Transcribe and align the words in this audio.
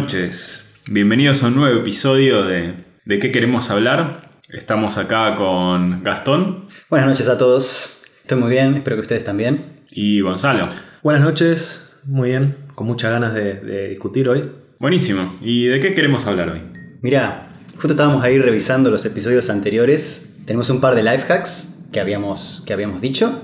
noches. 0.00 0.80
Bienvenidos 0.86 1.42
a 1.42 1.48
un 1.48 1.56
nuevo 1.56 1.78
episodio 1.78 2.42
de 2.44 2.72
¿De 3.04 3.18
qué 3.18 3.30
queremos 3.30 3.70
hablar? 3.70 4.22
Estamos 4.48 4.96
acá 4.96 5.36
con 5.36 6.02
Gastón 6.02 6.64
Buenas 6.88 7.06
noches 7.06 7.28
a 7.28 7.36
todos. 7.36 8.02
Estoy 8.22 8.38
muy 8.38 8.48
bien, 8.48 8.76
espero 8.76 8.96
que 8.96 9.02
ustedes 9.02 9.24
también. 9.24 9.60
y 9.90 10.22
Gonzalo. 10.22 10.70
Buenas 11.02 11.22
noches, 11.22 11.92
muy 12.04 12.30
bien, 12.30 12.56
con 12.74 12.86
muchas 12.86 13.10
ganas 13.10 13.34
de, 13.34 13.56
de 13.56 13.88
discutir 13.88 14.26
hoy. 14.30 14.50
Buenísimo. 14.78 15.34
¿Y 15.42 15.66
de 15.66 15.80
qué 15.80 15.92
queremos 15.94 16.26
hablar 16.26 16.48
hoy? 16.48 16.62
Mira, 17.02 17.50
justo 17.74 17.90
estábamos 17.90 18.24
ahí 18.24 18.38
revisando 18.38 18.90
los 18.90 19.04
episodios 19.04 19.50
anteriores. 19.50 20.36
Tenemos 20.46 20.70
un 20.70 20.80
par 20.80 20.94
de 20.94 21.02
life 21.02 21.30
hacks 21.30 21.84
que 21.92 22.00
habíamos, 22.00 22.64
que 22.66 22.72
habíamos 22.72 23.02
dicho. 23.02 23.42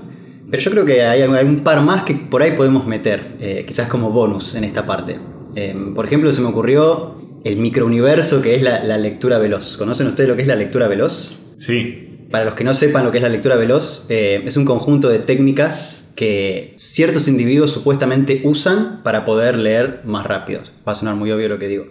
Pero 0.49 0.63
yo 0.63 0.71
creo 0.71 0.85
que 0.85 1.03
hay, 1.03 1.21
hay 1.21 1.45
un 1.45 1.59
par 1.59 1.81
más 1.83 2.03
que 2.03 2.15
por 2.15 2.41
ahí 2.41 2.53
podemos 2.53 2.87
meter, 2.87 3.35
eh, 3.39 3.63
quizás 3.67 3.87
como 3.87 4.09
bonus 4.09 4.55
en 4.55 4.63
esta 4.63 4.87
parte. 4.87 5.19
Eh, 5.59 5.75
por 5.95 6.05
ejemplo, 6.05 6.31
se 6.31 6.41
me 6.41 6.49
ocurrió 6.49 7.15
el 7.43 7.57
microuniverso 7.57 8.43
que 8.43 8.53
es 8.55 8.61
la, 8.61 8.83
la 8.83 8.97
lectura 8.97 9.39
veloz. 9.39 9.75
¿Conocen 9.77 10.05
ustedes 10.07 10.29
lo 10.29 10.35
que 10.35 10.43
es 10.43 10.47
la 10.47 10.55
lectura 10.55 10.87
veloz? 10.87 11.39
Sí. 11.57 12.27
Para 12.29 12.45
los 12.45 12.53
que 12.53 12.63
no 12.63 12.75
sepan 12.75 13.03
lo 13.05 13.11
que 13.11 13.17
es 13.17 13.23
la 13.23 13.29
lectura 13.29 13.55
veloz, 13.55 14.05
eh, 14.09 14.43
es 14.45 14.55
un 14.55 14.65
conjunto 14.65 15.09
de 15.09 15.17
técnicas 15.17 16.11
que 16.15 16.73
ciertos 16.77 17.27
individuos 17.27 17.71
supuestamente 17.71 18.41
usan 18.43 19.01
para 19.03 19.25
poder 19.25 19.57
leer 19.57 20.01
más 20.03 20.27
rápido. 20.27 20.61
Va 20.87 20.91
a 20.91 20.95
sonar 20.95 21.15
muy 21.15 21.31
obvio 21.31 21.49
lo 21.49 21.57
que 21.57 21.67
digo. 21.67 21.87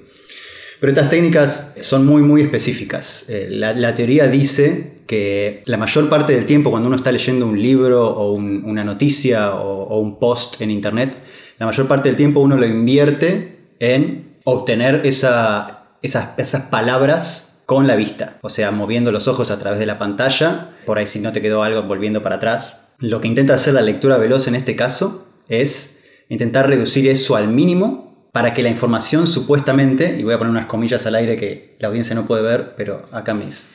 Pero 0.78 0.92
estas 0.92 1.10
técnicas 1.10 1.74
son 1.80 2.06
muy, 2.06 2.22
muy 2.22 2.42
específicas. 2.42 3.24
Eh, 3.28 3.48
la, 3.50 3.72
la 3.72 3.94
teoría 3.96 4.28
dice 4.28 4.98
que 5.08 5.62
la 5.64 5.76
mayor 5.76 6.08
parte 6.08 6.34
del 6.34 6.44
tiempo 6.46 6.70
cuando 6.70 6.86
uno 6.86 6.96
está 6.96 7.10
leyendo 7.10 7.46
un 7.48 7.60
libro 7.60 8.06
o 8.10 8.32
un- 8.32 8.62
una 8.64 8.84
noticia 8.84 9.54
o, 9.56 9.84
o 9.88 9.98
un 9.98 10.18
post 10.20 10.60
en 10.60 10.70
internet, 10.70 11.14
la 11.58 11.66
mayor 11.66 11.88
parte 11.88 12.10
del 12.10 12.16
tiempo 12.16 12.40
uno 12.40 12.56
lo 12.56 12.66
invierte 12.66 13.55
en 13.80 14.36
obtener 14.44 15.02
esa- 15.06 15.84
esas, 16.02 16.30
esas 16.38 16.62
palabras 16.64 17.58
con 17.66 17.86
la 17.86 17.96
vista. 17.96 18.38
O 18.42 18.50
sea, 18.50 18.70
moviendo 18.70 19.10
los 19.12 19.26
ojos 19.28 19.50
a 19.50 19.58
través 19.58 19.78
de 19.80 19.86
la 19.86 19.98
pantalla. 19.98 20.70
Por 20.86 20.98
ahí 20.98 21.06
si 21.06 21.18
no 21.20 21.32
te 21.32 21.42
quedó 21.42 21.62
algo, 21.62 21.82
volviendo 21.82 22.22
para 22.22 22.36
atrás. 22.36 22.86
Lo 22.98 23.20
que 23.20 23.28
intenta 23.28 23.54
hacer 23.54 23.74
la 23.74 23.82
lectura 23.82 24.18
veloz 24.18 24.46
en 24.46 24.54
este 24.54 24.76
caso 24.76 25.26
es 25.48 26.04
intentar 26.28 26.68
reducir 26.68 27.08
eso 27.08 27.34
al 27.36 27.48
mínimo 27.48 28.05
para 28.36 28.52
que 28.52 28.62
la 28.62 28.68
información 28.68 29.26
supuestamente, 29.26 30.18
y 30.20 30.22
voy 30.22 30.34
a 30.34 30.38
poner 30.38 30.50
unas 30.50 30.66
comillas 30.66 31.06
al 31.06 31.14
aire 31.14 31.36
que 31.36 31.74
la 31.78 31.88
audiencia 31.88 32.14
no 32.14 32.26
puede 32.26 32.42
ver, 32.42 32.74
pero 32.76 33.02
acá 33.10 33.32
mis 33.32 33.70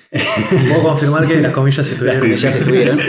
Puedo 0.69 0.83
confirmar 0.83 1.27
que 1.27 1.41
las 1.41 1.51
comillas 1.51 1.87
estuvieron. 1.91 2.21
comillas 2.21 2.55
estuvieron, 2.55 2.99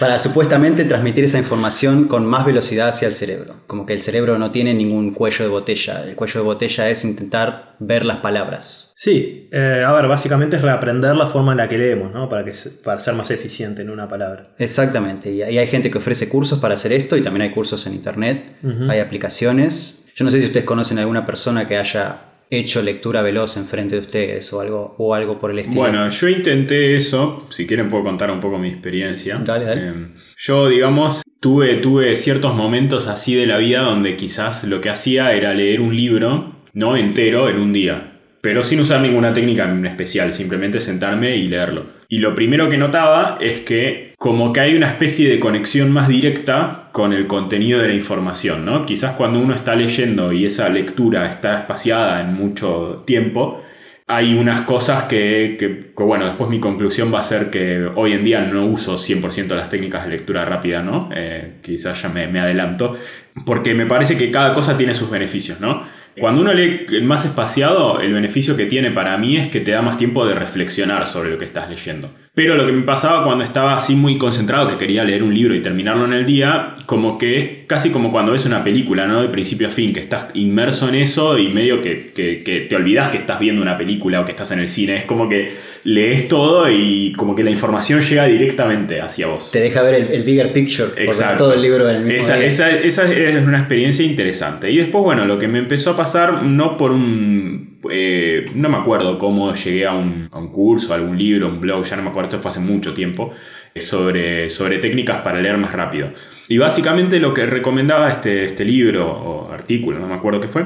para 0.00 0.18
supuestamente 0.18 0.86
transmitir 0.86 1.24
esa 1.24 1.36
información 1.36 2.08
con 2.08 2.24
más 2.24 2.46
velocidad 2.46 2.88
hacia 2.88 3.06
el 3.06 3.12
cerebro. 3.12 3.56
Como 3.66 3.84
que 3.84 3.92
el 3.92 4.00
cerebro 4.00 4.38
no 4.38 4.50
tiene 4.50 4.72
ningún 4.72 5.12
cuello 5.12 5.44
de 5.44 5.50
botella. 5.50 6.04
El 6.04 6.14
cuello 6.14 6.40
de 6.40 6.46
botella 6.46 6.88
es 6.88 7.04
intentar 7.04 7.74
ver 7.80 8.06
las 8.06 8.18
palabras. 8.20 8.94
Sí, 8.96 9.50
eh, 9.52 9.84
a 9.86 9.92
ver, 9.92 10.08
básicamente 10.08 10.56
es 10.56 10.62
reaprender 10.62 11.16
la 11.16 11.26
forma 11.26 11.52
en 11.52 11.58
la 11.58 11.68
que 11.68 11.76
leemos, 11.76 12.14
¿no? 12.14 12.30
Para, 12.30 12.46
que, 12.46 12.52
para 12.82 12.98
ser 12.98 13.12
más 13.12 13.30
eficiente 13.30 13.82
en 13.82 13.90
una 13.90 14.08
palabra. 14.08 14.42
Exactamente. 14.56 15.30
Y 15.30 15.42
ahí 15.42 15.58
hay 15.58 15.66
gente 15.66 15.90
que 15.90 15.98
ofrece 15.98 16.30
cursos 16.30 16.60
para 16.60 16.76
hacer 16.76 16.94
esto 16.94 17.14
y 17.14 17.20
también 17.20 17.42
hay 17.42 17.50
cursos 17.50 17.86
en 17.86 17.92
internet. 17.92 18.56
Hay 18.88 19.00
aplicaciones. 19.00 19.97
Yo 20.18 20.24
no 20.24 20.32
sé 20.32 20.40
si 20.40 20.46
ustedes 20.46 20.66
conocen 20.66 20.98
a 20.98 21.02
alguna 21.02 21.24
persona 21.24 21.64
que 21.64 21.76
haya 21.76 22.16
hecho 22.50 22.82
lectura 22.82 23.22
veloz 23.22 23.56
enfrente 23.56 23.94
de 23.94 24.00
ustedes 24.00 24.52
o 24.52 24.60
algo, 24.60 24.96
o 24.98 25.14
algo 25.14 25.38
por 25.38 25.52
el 25.52 25.60
estilo. 25.60 25.80
Bueno, 25.80 26.08
yo 26.08 26.28
intenté 26.28 26.96
eso. 26.96 27.46
Si 27.50 27.68
quieren 27.68 27.88
puedo 27.88 28.02
contar 28.02 28.28
un 28.32 28.40
poco 28.40 28.58
mi 28.58 28.68
experiencia. 28.68 29.40
Dale, 29.44 29.64
dale. 29.64 29.88
Eh, 29.88 30.06
yo, 30.36 30.68
digamos, 30.68 31.22
tuve, 31.38 31.76
tuve 31.76 32.16
ciertos 32.16 32.52
momentos 32.56 33.06
así 33.06 33.36
de 33.36 33.46
la 33.46 33.58
vida 33.58 33.82
donde 33.82 34.16
quizás 34.16 34.64
lo 34.64 34.80
que 34.80 34.90
hacía 34.90 35.34
era 35.34 35.54
leer 35.54 35.80
un 35.80 35.94
libro, 35.94 36.52
no 36.72 36.96
entero, 36.96 37.48
en 37.48 37.60
un 37.60 37.72
día. 37.72 38.14
Pero 38.42 38.64
sin 38.64 38.80
usar 38.80 39.00
ninguna 39.00 39.32
técnica 39.32 39.70
en 39.70 39.86
especial, 39.86 40.32
simplemente 40.32 40.80
sentarme 40.80 41.36
y 41.36 41.46
leerlo. 41.46 41.86
Y 42.08 42.18
lo 42.18 42.34
primero 42.34 42.68
que 42.68 42.76
notaba 42.76 43.38
es 43.40 43.60
que 43.60 44.14
como 44.18 44.52
que 44.52 44.60
hay 44.60 44.74
una 44.74 44.88
especie 44.88 45.28
de 45.28 45.38
conexión 45.38 45.92
más 45.92 46.08
directa 46.08 46.87
con 46.98 47.12
el 47.12 47.28
contenido 47.28 47.78
de 47.78 47.86
la 47.86 47.94
información, 47.94 48.64
¿no? 48.64 48.84
Quizás 48.84 49.12
cuando 49.12 49.38
uno 49.38 49.54
está 49.54 49.76
leyendo 49.76 50.32
y 50.32 50.44
esa 50.44 50.68
lectura 50.68 51.30
está 51.30 51.60
espaciada 51.60 52.20
en 52.20 52.34
mucho 52.34 53.04
tiempo, 53.06 53.62
hay 54.08 54.34
unas 54.34 54.62
cosas 54.62 55.04
que, 55.04 55.92
bueno, 55.96 56.24
después 56.24 56.50
mi 56.50 56.58
conclusión 56.58 57.14
va 57.14 57.20
a 57.20 57.22
ser 57.22 57.50
que 57.50 57.88
hoy 57.94 58.14
en 58.14 58.24
día 58.24 58.40
no 58.40 58.66
uso 58.66 58.96
100% 58.96 59.54
las 59.54 59.68
técnicas 59.68 60.06
de 60.06 60.10
lectura 60.10 60.44
rápida, 60.44 60.82
¿no? 60.82 61.08
Eh, 61.14 61.58
quizás 61.62 62.02
ya 62.02 62.08
me 62.08 62.40
adelanto, 62.40 62.98
porque 63.46 63.74
me 63.74 63.86
parece 63.86 64.16
que 64.16 64.32
cada 64.32 64.52
cosa 64.52 64.76
tiene 64.76 64.92
sus 64.92 65.08
beneficios, 65.08 65.60
¿no? 65.60 65.84
Cuando 66.18 66.42
uno 66.42 66.52
lee 66.52 66.86
más 67.02 67.24
espaciado, 67.24 68.00
el 68.00 68.12
beneficio 68.12 68.56
que 68.56 68.66
tiene 68.66 68.90
para 68.90 69.16
mí 69.18 69.36
es 69.36 69.48
que 69.48 69.60
te 69.60 69.70
da 69.72 69.82
más 69.82 69.96
tiempo 69.96 70.26
de 70.26 70.34
reflexionar 70.34 71.06
sobre 71.06 71.30
lo 71.30 71.38
que 71.38 71.44
estás 71.44 71.68
leyendo. 71.70 72.10
Pero 72.34 72.54
lo 72.54 72.64
que 72.66 72.70
me 72.72 72.82
pasaba 72.82 73.24
cuando 73.24 73.42
estaba 73.42 73.76
así 73.76 73.96
muy 73.96 74.16
concentrado, 74.16 74.68
que 74.68 74.76
quería 74.76 75.02
leer 75.02 75.24
un 75.24 75.34
libro 75.34 75.56
y 75.56 75.60
terminarlo 75.62 76.04
en 76.04 76.12
el 76.12 76.24
día, 76.24 76.72
como 76.86 77.18
que 77.18 77.36
es 77.36 77.46
casi 77.66 77.90
como 77.90 78.12
cuando 78.12 78.30
ves 78.30 78.46
una 78.46 78.62
película, 78.62 79.06
¿no? 79.06 79.20
De 79.22 79.28
principio 79.28 79.66
a 79.66 79.70
fin, 79.70 79.92
que 79.92 79.98
estás 79.98 80.26
inmerso 80.34 80.88
en 80.88 80.94
eso 80.94 81.36
y 81.36 81.48
medio 81.48 81.82
que, 81.82 82.12
que- 82.14 82.44
que 82.44 82.60
te 82.60 82.76
olvidas 82.76 83.08
que 83.08 83.16
estás 83.18 83.40
viendo 83.40 83.60
una 83.60 83.76
película 83.76 84.20
o 84.20 84.24
que 84.24 84.30
estás 84.30 84.52
en 84.52 84.60
el 84.60 84.68
cine. 84.68 84.98
Es 84.98 85.04
como 85.04 85.28
que 85.28 85.52
lees 85.82 86.28
todo 86.28 86.70
y 86.70 87.12
como 87.16 87.34
que 87.34 87.42
la 87.42 87.50
información 87.50 88.02
llega 88.02 88.26
directamente 88.26 89.00
hacia 89.00 89.26
vos. 89.26 89.50
Te 89.50 89.58
deja 89.60 89.82
ver 89.82 89.94
el, 89.94 90.02
el 90.12 90.22
bigger 90.22 90.52
picture. 90.52 90.90
Exacto. 90.96 91.38
todo 91.44 91.54
el 91.54 91.62
libro 91.62 91.90
en 91.90 91.96
el 91.96 92.02
mismo 92.02 92.18
esa, 92.18 92.36
día. 92.36 92.46
esa- 92.46 92.70
esa 92.70 93.12
es 93.12 93.44
una 93.46 93.58
experiencia 93.58 94.04
interesante. 94.04 94.70
Y 94.70 94.76
después, 94.76 95.02
bueno, 95.02 95.24
lo 95.24 95.38
que 95.38 95.48
me 95.48 95.58
empezó 95.58 95.90
a 95.90 95.96
pasar, 95.96 96.07
no 96.42 96.76
por 96.76 96.90
un. 96.92 97.78
eh, 97.90 98.44
no 98.54 98.68
me 98.68 98.76
acuerdo 98.76 99.18
cómo 99.18 99.52
llegué 99.52 99.86
a 99.86 99.94
un, 99.94 100.28
a 100.32 100.38
un 100.38 100.48
curso, 100.48 100.92
a 100.92 100.96
algún 100.96 101.16
libro, 101.16 101.48
un 101.48 101.60
blog, 101.60 101.84
ya 101.84 101.96
no 101.96 102.02
me 102.02 102.10
acuerdo, 102.10 102.28
esto 102.30 102.42
fue 102.42 102.50
hace 102.50 102.60
mucho 102.60 102.92
tiempo, 102.94 103.30
eh, 103.74 103.80
sobre, 103.80 104.48
sobre 104.48 104.78
técnicas 104.78 105.22
para 105.22 105.40
leer 105.40 105.56
más 105.58 105.72
rápido. 105.72 106.10
Y 106.48 106.58
básicamente 106.58 107.20
lo 107.20 107.32
que 107.32 107.46
recomendaba 107.46 108.10
este, 108.10 108.44
este 108.44 108.64
libro 108.64 109.06
o 109.10 109.52
artículo, 109.52 109.98
no 109.98 110.06
me 110.08 110.14
acuerdo 110.14 110.40
qué 110.40 110.48
fue, 110.48 110.64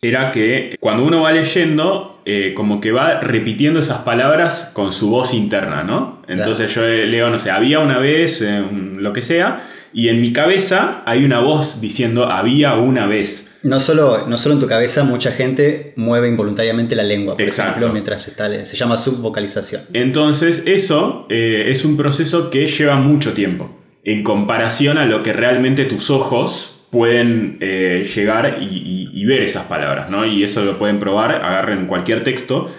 era 0.00 0.30
que 0.30 0.76
cuando 0.80 1.02
uno 1.04 1.22
va 1.22 1.32
leyendo, 1.32 2.22
eh, 2.24 2.52
como 2.54 2.80
que 2.80 2.92
va 2.92 3.20
repitiendo 3.20 3.80
esas 3.80 4.02
palabras 4.02 4.70
con 4.74 4.92
su 4.92 5.10
voz 5.10 5.34
interna, 5.34 5.82
¿no? 5.82 6.22
Entonces 6.28 6.72
yo 6.72 6.82
leo, 6.86 7.30
no 7.30 7.38
sé, 7.38 7.50
había 7.50 7.80
una 7.80 7.98
vez, 7.98 8.42
eh, 8.42 8.62
lo 8.96 9.12
que 9.12 9.22
sea, 9.22 9.60
y 9.92 10.08
en 10.08 10.20
mi 10.20 10.32
cabeza 10.32 11.02
hay 11.06 11.24
una 11.24 11.40
voz 11.40 11.80
diciendo 11.80 12.26
había 12.26 12.74
una 12.74 13.06
vez. 13.06 13.58
No 13.62 13.80
solo, 13.80 14.26
no 14.28 14.38
solo 14.38 14.54
en 14.54 14.60
tu 14.60 14.66
cabeza, 14.66 15.04
mucha 15.04 15.32
gente 15.32 15.92
mueve 15.96 16.28
involuntariamente 16.28 16.94
la 16.94 17.02
lengua, 17.02 17.34
por 17.34 17.42
Exacto. 17.42 17.70
ejemplo, 17.72 17.92
mientras 17.92 18.28
está 18.28 18.48
Se 18.66 18.76
llama 18.76 18.96
subvocalización. 18.96 19.82
Entonces 19.92 20.64
eso 20.66 21.26
eh, 21.30 21.64
es 21.68 21.84
un 21.84 21.96
proceso 21.96 22.50
que 22.50 22.66
lleva 22.66 22.96
mucho 22.96 23.32
tiempo, 23.32 23.70
en 24.04 24.22
comparación 24.22 24.98
a 24.98 25.06
lo 25.06 25.22
que 25.22 25.32
realmente 25.32 25.84
tus 25.84 26.10
ojos 26.10 26.74
pueden 26.90 27.58
eh, 27.60 28.02
llegar 28.14 28.58
y, 28.60 28.64
y- 28.64 29.10
y 29.12 29.24
ver 29.26 29.42
esas 29.42 29.64
palabras, 29.66 30.08
¿no? 30.08 30.24
Y 30.24 30.42
eso 30.44 30.64
lo 30.64 30.78
pueden 30.78 30.98
probar, 30.98 31.32
agarren 31.44 31.86
cualquier 31.86 32.22
texto 32.22 32.70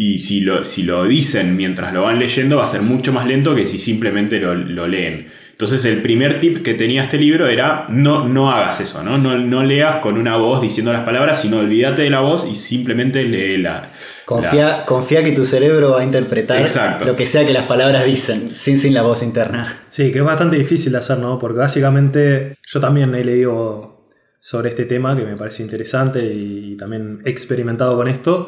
y 0.00 0.18
si 0.18 0.42
lo, 0.42 0.64
si 0.64 0.84
lo 0.84 1.06
dicen 1.06 1.56
mientras 1.56 1.92
lo 1.92 2.02
van 2.02 2.20
leyendo 2.20 2.58
va 2.58 2.64
a 2.64 2.68
ser 2.68 2.82
mucho 2.82 3.12
más 3.12 3.26
lento 3.26 3.52
que 3.56 3.66
si 3.66 3.78
simplemente 3.78 4.38
lo, 4.38 4.54
lo 4.54 4.86
leen. 4.86 5.26
Entonces 5.50 5.84
el 5.86 6.00
primer 6.02 6.38
tip 6.38 6.62
que 6.62 6.74
tenía 6.74 7.02
este 7.02 7.18
libro 7.18 7.48
era 7.48 7.86
no, 7.88 8.28
no 8.28 8.52
hagas 8.52 8.80
eso, 8.80 9.02
¿no? 9.02 9.18
¿no? 9.18 9.36
No 9.36 9.64
leas 9.64 9.96
con 9.96 10.16
una 10.16 10.36
voz 10.36 10.62
diciendo 10.62 10.92
las 10.92 11.02
palabras, 11.04 11.40
sino 11.40 11.58
olvídate 11.58 12.02
de 12.02 12.10
la 12.10 12.20
voz 12.20 12.46
y 12.48 12.54
simplemente 12.54 13.24
lee 13.24 13.56
la... 13.56 13.90
Confía, 14.24 14.84
confía 14.86 15.24
que 15.24 15.32
tu 15.32 15.44
cerebro 15.44 15.90
va 15.90 16.02
a 16.02 16.04
interpretar 16.04 16.60
Exacto. 16.60 17.04
lo 17.04 17.16
que 17.16 17.26
sea 17.26 17.44
que 17.44 17.52
las 17.52 17.64
palabras 17.64 18.04
dicen, 18.04 18.50
sin, 18.50 18.78
sin 18.78 18.94
la 18.94 19.02
voz 19.02 19.24
interna. 19.24 19.80
Sí, 19.90 20.12
que 20.12 20.18
es 20.18 20.24
bastante 20.24 20.56
difícil 20.56 20.92
de 20.92 20.98
hacer, 20.98 21.18
¿no? 21.18 21.40
Porque 21.40 21.58
básicamente 21.58 22.52
yo 22.68 22.78
también 22.78 23.12
he 23.16 23.24
leído 23.24 24.06
sobre 24.38 24.68
este 24.68 24.84
tema 24.84 25.16
que 25.16 25.24
me 25.24 25.36
parece 25.36 25.64
interesante 25.64 26.24
y 26.24 26.76
también 26.76 27.20
he 27.24 27.30
experimentado 27.30 27.96
con 27.96 28.06
esto. 28.06 28.46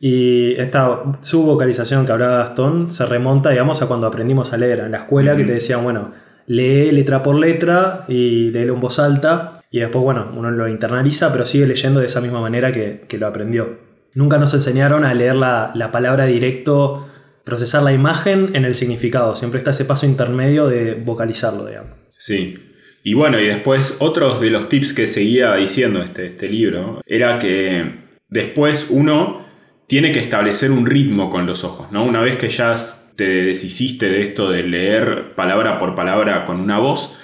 Y 0.00 0.52
esta 0.54 1.02
subvocalización 1.20 2.04
que 2.04 2.12
hablaba 2.12 2.38
Gastón 2.38 2.90
se 2.90 3.06
remonta, 3.06 3.50
digamos, 3.50 3.80
a 3.82 3.86
cuando 3.86 4.06
aprendimos 4.06 4.52
a 4.52 4.56
leer 4.56 4.80
en 4.80 4.90
la 4.90 4.98
escuela, 4.98 5.36
que 5.36 5.44
te 5.44 5.52
decían, 5.52 5.82
bueno, 5.82 6.12
lee 6.46 6.90
letra 6.92 7.22
por 7.22 7.38
letra 7.38 8.04
y 8.08 8.50
léelo 8.50 8.74
en 8.74 8.80
voz 8.80 8.98
alta. 8.98 9.60
Y 9.70 9.80
después, 9.80 10.04
bueno, 10.04 10.30
uno 10.36 10.50
lo 10.50 10.68
internaliza, 10.68 11.32
pero 11.32 11.46
sigue 11.46 11.66
leyendo 11.66 12.00
de 12.00 12.06
esa 12.06 12.20
misma 12.20 12.40
manera 12.40 12.70
que, 12.70 13.04
que 13.08 13.18
lo 13.18 13.26
aprendió. 13.26 13.78
Nunca 14.14 14.38
nos 14.38 14.54
enseñaron 14.54 15.04
a 15.04 15.14
leer 15.14 15.34
la, 15.34 15.72
la 15.74 15.90
palabra 15.90 16.26
directo, 16.26 17.08
procesar 17.42 17.82
la 17.82 17.92
imagen 17.92 18.54
en 18.54 18.64
el 18.64 18.74
significado. 18.74 19.34
Siempre 19.34 19.58
está 19.58 19.72
ese 19.72 19.84
paso 19.84 20.06
intermedio 20.06 20.68
de 20.68 20.94
vocalizarlo, 20.94 21.66
digamos. 21.66 21.92
Sí. 22.16 22.54
Y 23.02 23.14
bueno, 23.14 23.40
y 23.40 23.46
después 23.46 23.96
otros 23.98 24.40
de 24.40 24.50
los 24.50 24.68
tips 24.68 24.92
que 24.92 25.06
seguía 25.06 25.54
diciendo 25.56 26.00
este, 26.00 26.26
este 26.26 26.48
libro 26.48 27.02
era 27.06 27.38
que 27.38 28.04
después 28.28 28.88
uno 28.90 29.43
tiene 29.86 30.12
que 30.12 30.20
establecer 30.20 30.70
un 30.70 30.86
ritmo 30.86 31.30
con 31.30 31.46
los 31.46 31.64
ojos, 31.64 31.90
¿no? 31.92 32.04
Una 32.04 32.20
vez 32.20 32.36
que 32.36 32.48
ya 32.48 32.74
te 33.16 33.24
deshiciste 33.24 34.08
de 34.08 34.22
esto 34.22 34.50
de 34.50 34.62
leer 34.62 35.34
palabra 35.34 35.78
por 35.78 35.94
palabra 35.94 36.44
con 36.44 36.60
una 36.60 36.78
voz, 36.78 37.16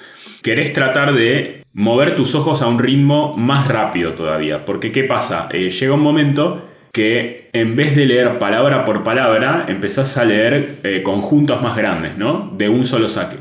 querés 0.42 0.72
tratar 0.72 1.14
de 1.14 1.64
mover 1.72 2.16
tus 2.16 2.34
ojos 2.34 2.62
a 2.62 2.66
un 2.66 2.78
ritmo 2.78 3.36
más 3.36 3.68
rápido 3.68 4.12
todavía. 4.12 4.64
Porque 4.64 4.92
¿qué 4.92 5.04
pasa? 5.04 5.48
Eh, 5.52 5.70
llega 5.70 5.94
un 5.94 6.02
momento 6.02 6.68
que 6.92 7.50
en 7.52 7.76
vez 7.76 7.96
de 7.96 8.06
leer 8.06 8.38
palabra 8.38 8.84
por 8.84 9.02
palabra, 9.02 9.66
empezás 9.68 10.16
a 10.16 10.24
leer 10.24 10.78
eh, 10.82 11.02
conjuntos 11.02 11.62
más 11.62 11.76
grandes, 11.76 12.16
¿no? 12.16 12.52
De 12.56 12.68
un 12.68 12.84
solo 12.84 13.08
saque. 13.08 13.36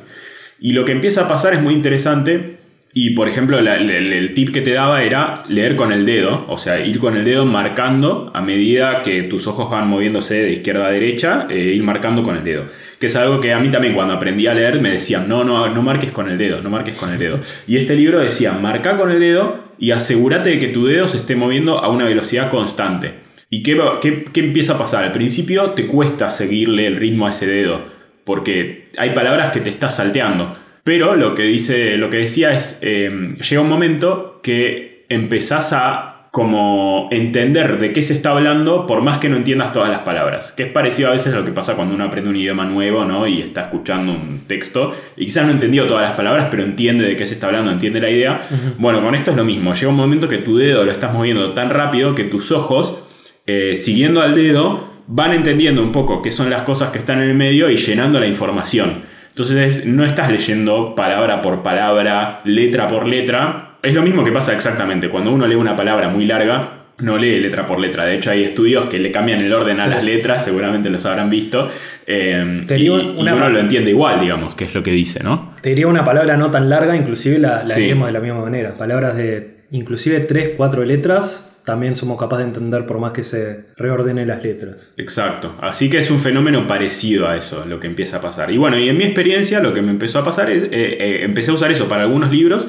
Y 0.60 0.74
lo 0.74 0.86
que 0.86 0.92
empieza 0.92 1.26
a 1.26 1.28
pasar 1.28 1.54
es 1.54 1.62
muy 1.62 1.74
interesante 1.74 2.59
y 2.92 3.12
por 3.12 3.28
ejemplo, 3.28 3.60
el, 3.60 4.34
tip 4.34 4.52
que 4.52 4.62
te 4.62 4.74
daba 4.74 5.04
era 5.04 5.44
leer 5.48 5.76
con 5.76 5.92
el 5.92 6.06
dedo, 6.06 6.46
o 6.48 6.58
sea, 6.58 6.84
ir 6.84 7.00
con 7.00 7.16
el 7.16 7.24
dedo 7.24 7.46
marcando 7.46 8.32
a 8.34 8.42
medida 8.42 9.04
que 9.04 9.24
tus 9.24 9.46
ojos 9.46 9.70
van 9.70 9.88
moviéndose 9.88 10.36
de 10.36 10.52
izquierda 10.52 10.88
a 10.88 10.92
derecha, 10.92 11.46
e 11.50 11.60
ir 11.60 11.84
marcando 11.84 12.24
con 12.24 12.36
el 12.36 12.44
dedo. 12.44 12.66
Que 13.00 13.06
es 13.06 13.16
algo 13.16 13.40
que 13.40 13.54
a 13.54 13.60
mí 13.60 13.70
también 13.70 13.94
cuando 13.94 14.16
aprendí 14.16 14.48
a 14.48 14.56
leer 14.56 14.82
me 14.82 14.90
decían, 14.92 15.28
no, 15.28 15.44
no, 15.44 15.70
no 15.70 15.82
marques 15.84 16.12
con 16.12 16.30
el 16.30 16.38
dedo, 16.40 16.62
no 16.62 16.72
marques 16.72 16.96
con 16.96 17.12
el 17.12 17.20
dedo. 17.20 17.40
Y 17.68 17.78
este 17.78 17.96
libro 17.96 18.20
decía, 18.20 18.54
marca 18.54 18.98
con 18.98 19.12
el 19.12 19.20
dedo 19.20 19.64
y 19.78 19.92
asegúrate 19.92 20.50
de 20.50 20.60
que 20.60 20.68
tu 20.70 20.88
dedo 20.88 21.06
se 21.06 21.18
esté 21.18 21.36
moviendo 21.36 21.78
a 21.78 21.90
una 21.90 22.06
velocidad 22.06 22.50
constante. 22.50 23.14
¿Y 23.52 23.62
qué, 23.62 23.80
qué, 24.02 24.26
qué 24.34 24.40
empieza 24.40 24.74
a 24.74 24.78
pasar? 24.80 25.04
Al 25.04 25.12
principio 25.12 25.72
te 25.72 25.86
cuesta 25.86 26.32
seguirle 26.32 26.88
el 26.88 26.96
ritmo 26.96 27.28
a 27.28 27.30
ese 27.30 27.46
dedo, 27.46 27.84
porque 28.24 28.90
hay 28.98 29.12
palabras 29.12 29.52
que 29.52 29.60
te 29.60 29.70
estás 29.70 29.98
salteando. 29.98 30.56
Pero 30.84 31.16
lo 31.16 31.36
que, 31.36 31.44
dice, 31.44 31.98
lo 31.98 32.10
que 32.10 32.18
decía 32.18 32.54
es, 32.54 32.80
em, 32.82 33.38
llega 33.38 33.62
un 33.62 33.70
momento 33.70 34.40
que 34.42 35.06
empezás 35.10 35.74
a 35.74 36.10
como 36.32 37.10
entender 37.12 37.80
de 37.80 37.92
qué 37.92 38.04
se 38.04 38.14
está 38.14 38.32
hablando 38.32 38.86
por 38.86 39.02
más 39.02 39.18
que 39.18 39.30
no 39.30 39.36
entiendas 39.36 39.74
todas 39.74 39.90
las 39.90 40.02
palabras. 40.02 40.52
Que 40.52 40.64
es 40.64 40.70
parecido 40.70 41.10
a 41.10 41.14
veces 41.14 41.34
a 41.34 41.38
lo 41.38 41.46
que 41.46 41.52
pasa 41.52 41.76
cuando 41.76 41.96
uno 41.96 42.04
aprende 42.04 42.30
un 42.30 42.36
idioma 42.36 42.66
nuevo 42.66 43.04
¿no? 43.04 43.26
y 43.26 43.42
está 43.42 43.62
escuchando 43.64 44.12
un 44.12 44.42
texto 44.48 44.96
y 45.18 45.26
quizás 45.26 45.46
no 45.46 45.52
entendió 45.52 45.88
todas 45.88 46.04
las 46.04 46.16
palabras, 46.16 46.48
pero 46.52 46.64
entiende 46.64 47.06
de 47.06 47.16
qué 47.16 47.26
se 47.26 47.34
está 47.34 47.48
hablando, 47.48 47.72
entiende 47.72 48.00
la 48.00 48.10
idea. 48.10 48.42
Bueno, 48.78 49.02
con 49.02 49.16
esto 49.16 49.32
es 49.32 49.38
lo 49.38 49.44
mismo. 49.44 49.74
Llega 49.74 49.90
un 49.90 49.96
momento 49.96 50.28
que 50.28 50.38
tu 50.38 50.58
dedo 50.58 50.86
lo 50.86 50.92
estás 50.92 51.12
moviendo 51.12 51.54
tan 51.54 51.72
rápido 51.72 52.14
que 52.14 52.26
tus 52.26 52.52
ojos, 52.52 53.00
eh, 53.48 53.76
siguiendo 53.76 54.22
al 54.22 54.36
dedo, 54.36 54.88
van 55.08 55.34
entendiendo 55.34 55.82
un 55.82 55.92
poco 55.92 56.22
qué 56.22 56.30
son 56.30 56.52
las 56.52 56.62
cosas 56.62 56.92
que 56.92 57.00
están 57.00 57.24
en 57.24 57.30
el 57.30 57.36
medio 57.36 57.72
y 57.72 57.78
llenando 57.78 58.20
la 58.20 58.28
información. 58.28 59.02
Entonces 59.40 59.86
no 59.86 60.04
estás 60.04 60.30
leyendo 60.30 60.96
palabra 60.96 61.42
por 61.42 61.64
palabra, 61.64 62.42
letra 62.44 62.90
por 62.90 63.08
letra. 63.08 63.78
Es 63.82 63.94
lo 63.94 64.02
mismo 64.02 64.26
que 64.26 64.34
pasa 64.34 64.54
exactamente. 64.54 65.08
Cuando 65.08 65.32
uno 65.32 65.48
lee 65.48 65.56
una 65.56 65.78
palabra 65.78 66.10
muy 66.10 66.26
larga, 66.26 66.80
no 66.98 67.18
lee 67.18 67.40
letra 67.40 67.66
por 67.66 67.80
letra. 67.80 68.04
De 68.04 68.16
hecho, 68.16 68.32
hay 68.32 68.44
estudios 68.44 68.88
que 68.88 69.00
le 69.00 69.12
cambian 69.12 69.40
el 69.40 69.54
orden 69.54 69.80
a 69.80 69.88
las 69.88 70.04
letras, 70.04 70.44
seguramente 70.44 70.90
los 70.90 71.06
habrán 71.06 71.30
visto. 71.30 71.72
Eh, 72.06 72.66
y, 72.78 72.90
uno 72.90 73.50
lo 73.50 73.60
entiende 73.60 73.92
igual, 73.92 74.20
digamos, 74.20 74.56
que 74.56 74.66
es 74.66 74.76
lo 74.76 74.84
que 74.84 74.92
dice, 74.92 75.24
¿no? 75.24 75.54
Te 75.62 75.70
diría 75.70 75.88
una 75.88 76.04
palabra 76.04 76.36
no 76.36 76.52
tan 76.52 76.70
larga, 76.70 76.98
inclusive 76.98 77.40
la, 77.40 77.64
la 77.64 77.76
de 77.76 77.96
la 78.12 78.20
misma 78.20 78.42
manera. 78.42 78.74
Palabras 78.74 79.16
de 79.16 79.60
inclusive 79.72 80.20
3, 80.20 80.52
4 80.58 80.84
letras 80.84 81.49
también 81.70 81.96
somos 81.96 82.20
capaces 82.20 82.46
de 82.46 82.48
entender 82.48 82.88
por 82.88 82.98
más 82.98 83.12
que 83.12 83.24
se 83.24 83.66
reordenen 83.78 84.28
las 84.28 84.42
letras. 84.42 84.92
Exacto. 84.98 85.54
Así 85.62 85.88
que 85.88 86.00
es 86.00 86.10
un 86.10 86.20
fenómeno 86.20 86.66
parecido 86.66 87.28
a 87.28 87.38
eso, 87.38 87.64
lo 87.68 87.80
que 87.80 87.86
empieza 87.86 88.18
a 88.18 88.22
pasar. 88.22 88.50
Y 88.50 88.58
bueno, 88.58 88.80
y 88.80 88.90
en 88.90 88.98
mi 88.98 89.04
experiencia 89.04 89.60
lo 89.60 89.72
que 89.72 89.84
me 89.84 89.92
empezó 89.92 90.18
a 90.18 90.24
pasar 90.24 90.50
es, 90.50 90.64
eh, 90.64 90.70
eh, 90.72 91.20
empecé 91.22 91.52
a 91.52 91.54
usar 91.54 91.70
eso 91.70 91.88
para 91.88 92.06
algunos 92.06 92.32
libros 92.32 92.68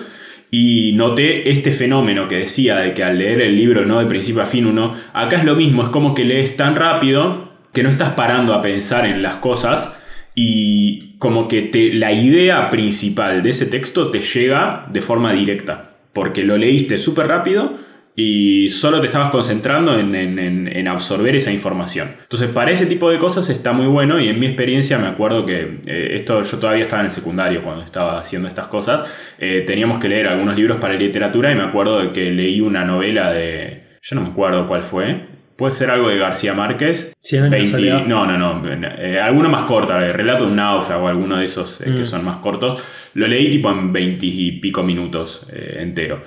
y 0.50 0.92
noté 0.96 1.48
este 1.48 1.72
fenómeno 1.72 2.28
que 2.28 2.36
decía 2.36 2.76
de 2.76 2.92
que 2.92 3.02
al 3.02 3.16
leer 3.16 3.40
el 3.40 3.56
libro, 3.56 3.86
no 3.86 4.00
de 4.00 4.04
principio 4.04 4.42
a 4.42 4.46
fin 4.46 4.66
uno, 4.66 4.94
acá 5.14 5.38
es 5.38 5.46
lo 5.46 5.56
mismo, 5.56 5.82
es 5.82 5.88
como 5.88 6.12
que 6.14 6.26
lees 6.26 6.58
tan 6.58 6.76
rápido 6.76 7.54
que 7.72 7.82
no 7.82 7.88
estás 7.88 8.10
parando 8.10 8.52
a 8.52 8.60
pensar 8.60 9.06
en 9.06 9.22
las 9.22 9.36
cosas 9.36 9.98
y 10.34 11.16
como 11.16 11.48
que 11.48 11.62
te, 11.62 11.94
la 11.94 12.12
idea 12.12 12.68
principal 12.68 13.42
de 13.42 13.48
ese 13.48 13.64
texto 13.64 14.10
te 14.10 14.20
llega 14.20 14.86
de 14.92 15.00
forma 15.00 15.32
directa, 15.32 15.92
porque 16.12 16.44
lo 16.44 16.58
leíste 16.58 16.98
súper 16.98 17.28
rápido 17.28 17.88
y 18.16 18.68
solo 18.68 19.00
te 19.00 19.06
estabas 19.06 19.30
concentrando 19.30 19.98
en, 19.98 20.88
absorber 20.88 21.36
esa 21.36 21.52
información. 21.52 22.08
Entonces, 22.22 22.50
para 22.50 22.70
ese 22.70 22.86
tipo 22.86 23.10
de 23.10 23.18
cosas 23.18 23.48
está 23.48 23.72
muy 23.72 23.86
bueno 23.86 24.18
y 24.18 24.28
en 24.28 24.38
mi 24.38 24.46
experiencia 24.46 24.98
me 24.98 25.06
acuerdo 25.06 25.46
que 25.46 25.78
eh, 25.86 26.16
esto 26.16 26.42
yo 26.42 26.58
todavía 26.58 26.82
estaba 26.82 27.00
en 27.00 27.06
el 27.06 27.12
secundario 27.12 27.62
cuando 27.62 27.84
estaba 27.84 28.18
haciendo 28.18 28.48
estas 28.48 28.66
cosas. 28.66 29.10
Eh, 29.38 29.64
teníamos 29.66 29.98
que 29.98 30.08
leer 30.08 30.26
algunos 30.26 30.56
libros 30.56 30.78
para 30.78 30.94
literatura 30.94 31.52
y 31.52 31.54
me 31.54 31.62
acuerdo 31.62 32.00
de 32.00 32.12
que 32.12 32.30
leí 32.30 32.60
una 32.60 32.84
novela 32.84 33.32
de... 33.32 33.84
Yo 34.02 34.16
no 34.16 34.22
me 34.22 34.28
acuerdo 34.28 34.66
cuál 34.66 34.82
fue, 34.82 35.28
Puede 35.56 35.72
ser 35.72 35.90
algo 35.90 36.08
de 36.08 36.16
García 36.16 36.54
Márquez. 36.54 37.14
20, 37.30 38.04
no, 38.08 38.24
no, 38.26 38.38
no. 38.38 38.62
Eh, 38.72 39.20
alguno 39.20 39.50
más 39.50 39.64
corta, 39.64 40.02
el 40.06 40.14
relato 40.14 40.44
de 40.44 40.50
un 40.52 40.56
náufrago, 40.56 41.06
alguno 41.06 41.36
de 41.36 41.44
esos 41.44 41.80
que 41.84 41.90
mm. 41.90 42.06
son 42.06 42.24
más 42.24 42.38
cortos. 42.38 42.82
Lo 43.12 43.26
leí 43.26 43.50
tipo 43.50 43.70
en 43.70 43.92
20 43.92 44.24
y 44.24 44.52
pico 44.52 44.82
minutos 44.82 45.46
entero. 45.52 46.24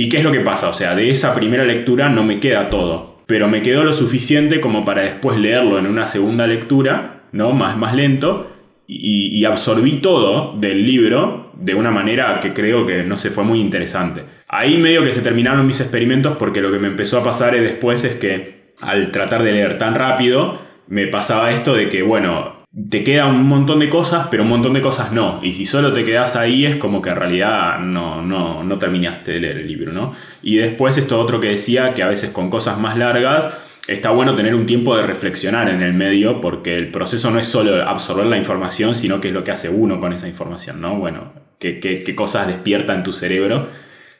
¿Y 0.00 0.08
qué 0.08 0.16
es 0.16 0.24
lo 0.24 0.32
que 0.32 0.40
pasa? 0.40 0.70
O 0.70 0.72
sea, 0.72 0.94
de 0.94 1.10
esa 1.10 1.34
primera 1.34 1.62
lectura 1.62 2.08
no 2.08 2.24
me 2.24 2.40
queda 2.40 2.70
todo, 2.70 3.18
pero 3.26 3.48
me 3.48 3.60
quedó 3.60 3.84
lo 3.84 3.92
suficiente 3.92 4.58
como 4.58 4.82
para 4.82 5.02
después 5.02 5.38
leerlo 5.38 5.78
en 5.78 5.84
una 5.84 6.06
segunda 6.06 6.46
lectura, 6.46 7.24
¿no? 7.32 7.52
Más, 7.52 7.76
más 7.76 7.94
lento, 7.94 8.50
y, 8.86 9.44
absorbí 9.44 9.96
todo 9.96 10.56
del 10.58 10.86
libro 10.86 11.52
de 11.60 11.74
una 11.74 11.90
manera 11.90 12.40
que 12.40 12.54
creo 12.54 12.86
que 12.86 13.02
no 13.02 13.18
se 13.18 13.28
fue 13.28 13.44
muy 13.44 13.60
interesante. 13.60 14.24
Ahí 14.48 14.78
medio 14.78 15.04
que 15.04 15.12
se 15.12 15.20
terminaron 15.20 15.66
mis 15.66 15.82
experimentos 15.82 16.38
porque 16.38 16.62
lo 16.62 16.72
que 16.72 16.78
me 16.78 16.88
empezó 16.88 17.18
a 17.18 17.22
pasar 17.22 17.60
después 17.60 18.02
es 18.04 18.16
que 18.16 18.72
al 18.80 19.10
tratar 19.10 19.42
de 19.42 19.52
leer 19.52 19.76
tan 19.76 19.94
rápido, 19.94 20.62
me 20.88 21.08
pasaba 21.08 21.52
esto 21.52 21.74
de 21.74 21.90
que, 21.90 22.02
bueno, 22.02 22.59
te 22.88 23.02
queda 23.02 23.26
un 23.26 23.46
montón 23.46 23.80
de 23.80 23.88
cosas, 23.88 24.28
pero 24.30 24.44
un 24.44 24.48
montón 24.48 24.74
de 24.74 24.80
cosas 24.80 25.10
no. 25.10 25.40
Y 25.42 25.52
si 25.52 25.64
solo 25.64 25.92
te 25.92 26.04
quedas 26.04 26.36
ahí 26.36 26.64
es 26.64 26.76
como 26.76 27.02
que 27.02 27.10
en 27.10 27.16
realidad 27.16 27.80
no, 27.80 28.22
no, 28.22 28.62
no 28.62 28.78
terminaste 28.78 29.32
de 29.32 29.40
leer 29.40 29.58
el 29.58 29.66
libro, 29.66 29.92
¿no? 29.92 30.12
Y 30.42 30.56
después 30.56 30.96
esto 30.96 31.18
otro 31.18 31.40
que 31.40 31.48
decía, 31.48 31.94
que 31.94 32.02
a 32.02 32.08
veces 32.08 32.30
con 32.30 32.48
cosas 32.48 32.78
más 32.78 32.96
largas 32.96 33.58
está 33.88 34.10
bueno 34.12 34.36
tener 34.36 34.54
un 34.54 34.66
tiempo 34.66 34.96
de 34.96 35.02
reflexionar 35.02 35.68
en 35.68 35.82
el 35.82 35.94
medio, 35.94 36.40
porque 36.40 36.76
el 36.76 36.92
proceso 36.92 37.30
no 37.32 37.40
es 37.40 37.46
solo 37.46 37.82
absorber 37.82 38.26
la 38.26 38.36
información, 38.36 38.94
sino 38.94 39.20
que 39.20 39.28
es 39.28 39.34
lo 39.34 39.42
que 39.42 39.50
hace 39.50 39.68
uno 39.68 39.98
con 39.98 40.12
esa 40.12 40.28
información, 40.28 40.80
¿no? 40.80 40.96
Bueno, 40.96 41.32
qué, 41.58 41.80
qué 41.80 42.14
cosas 42.14 42.46
despierta 42.46 42.94
en 42.94 43.02
tu 43.02 43.12
cerebro. 43.12 43.66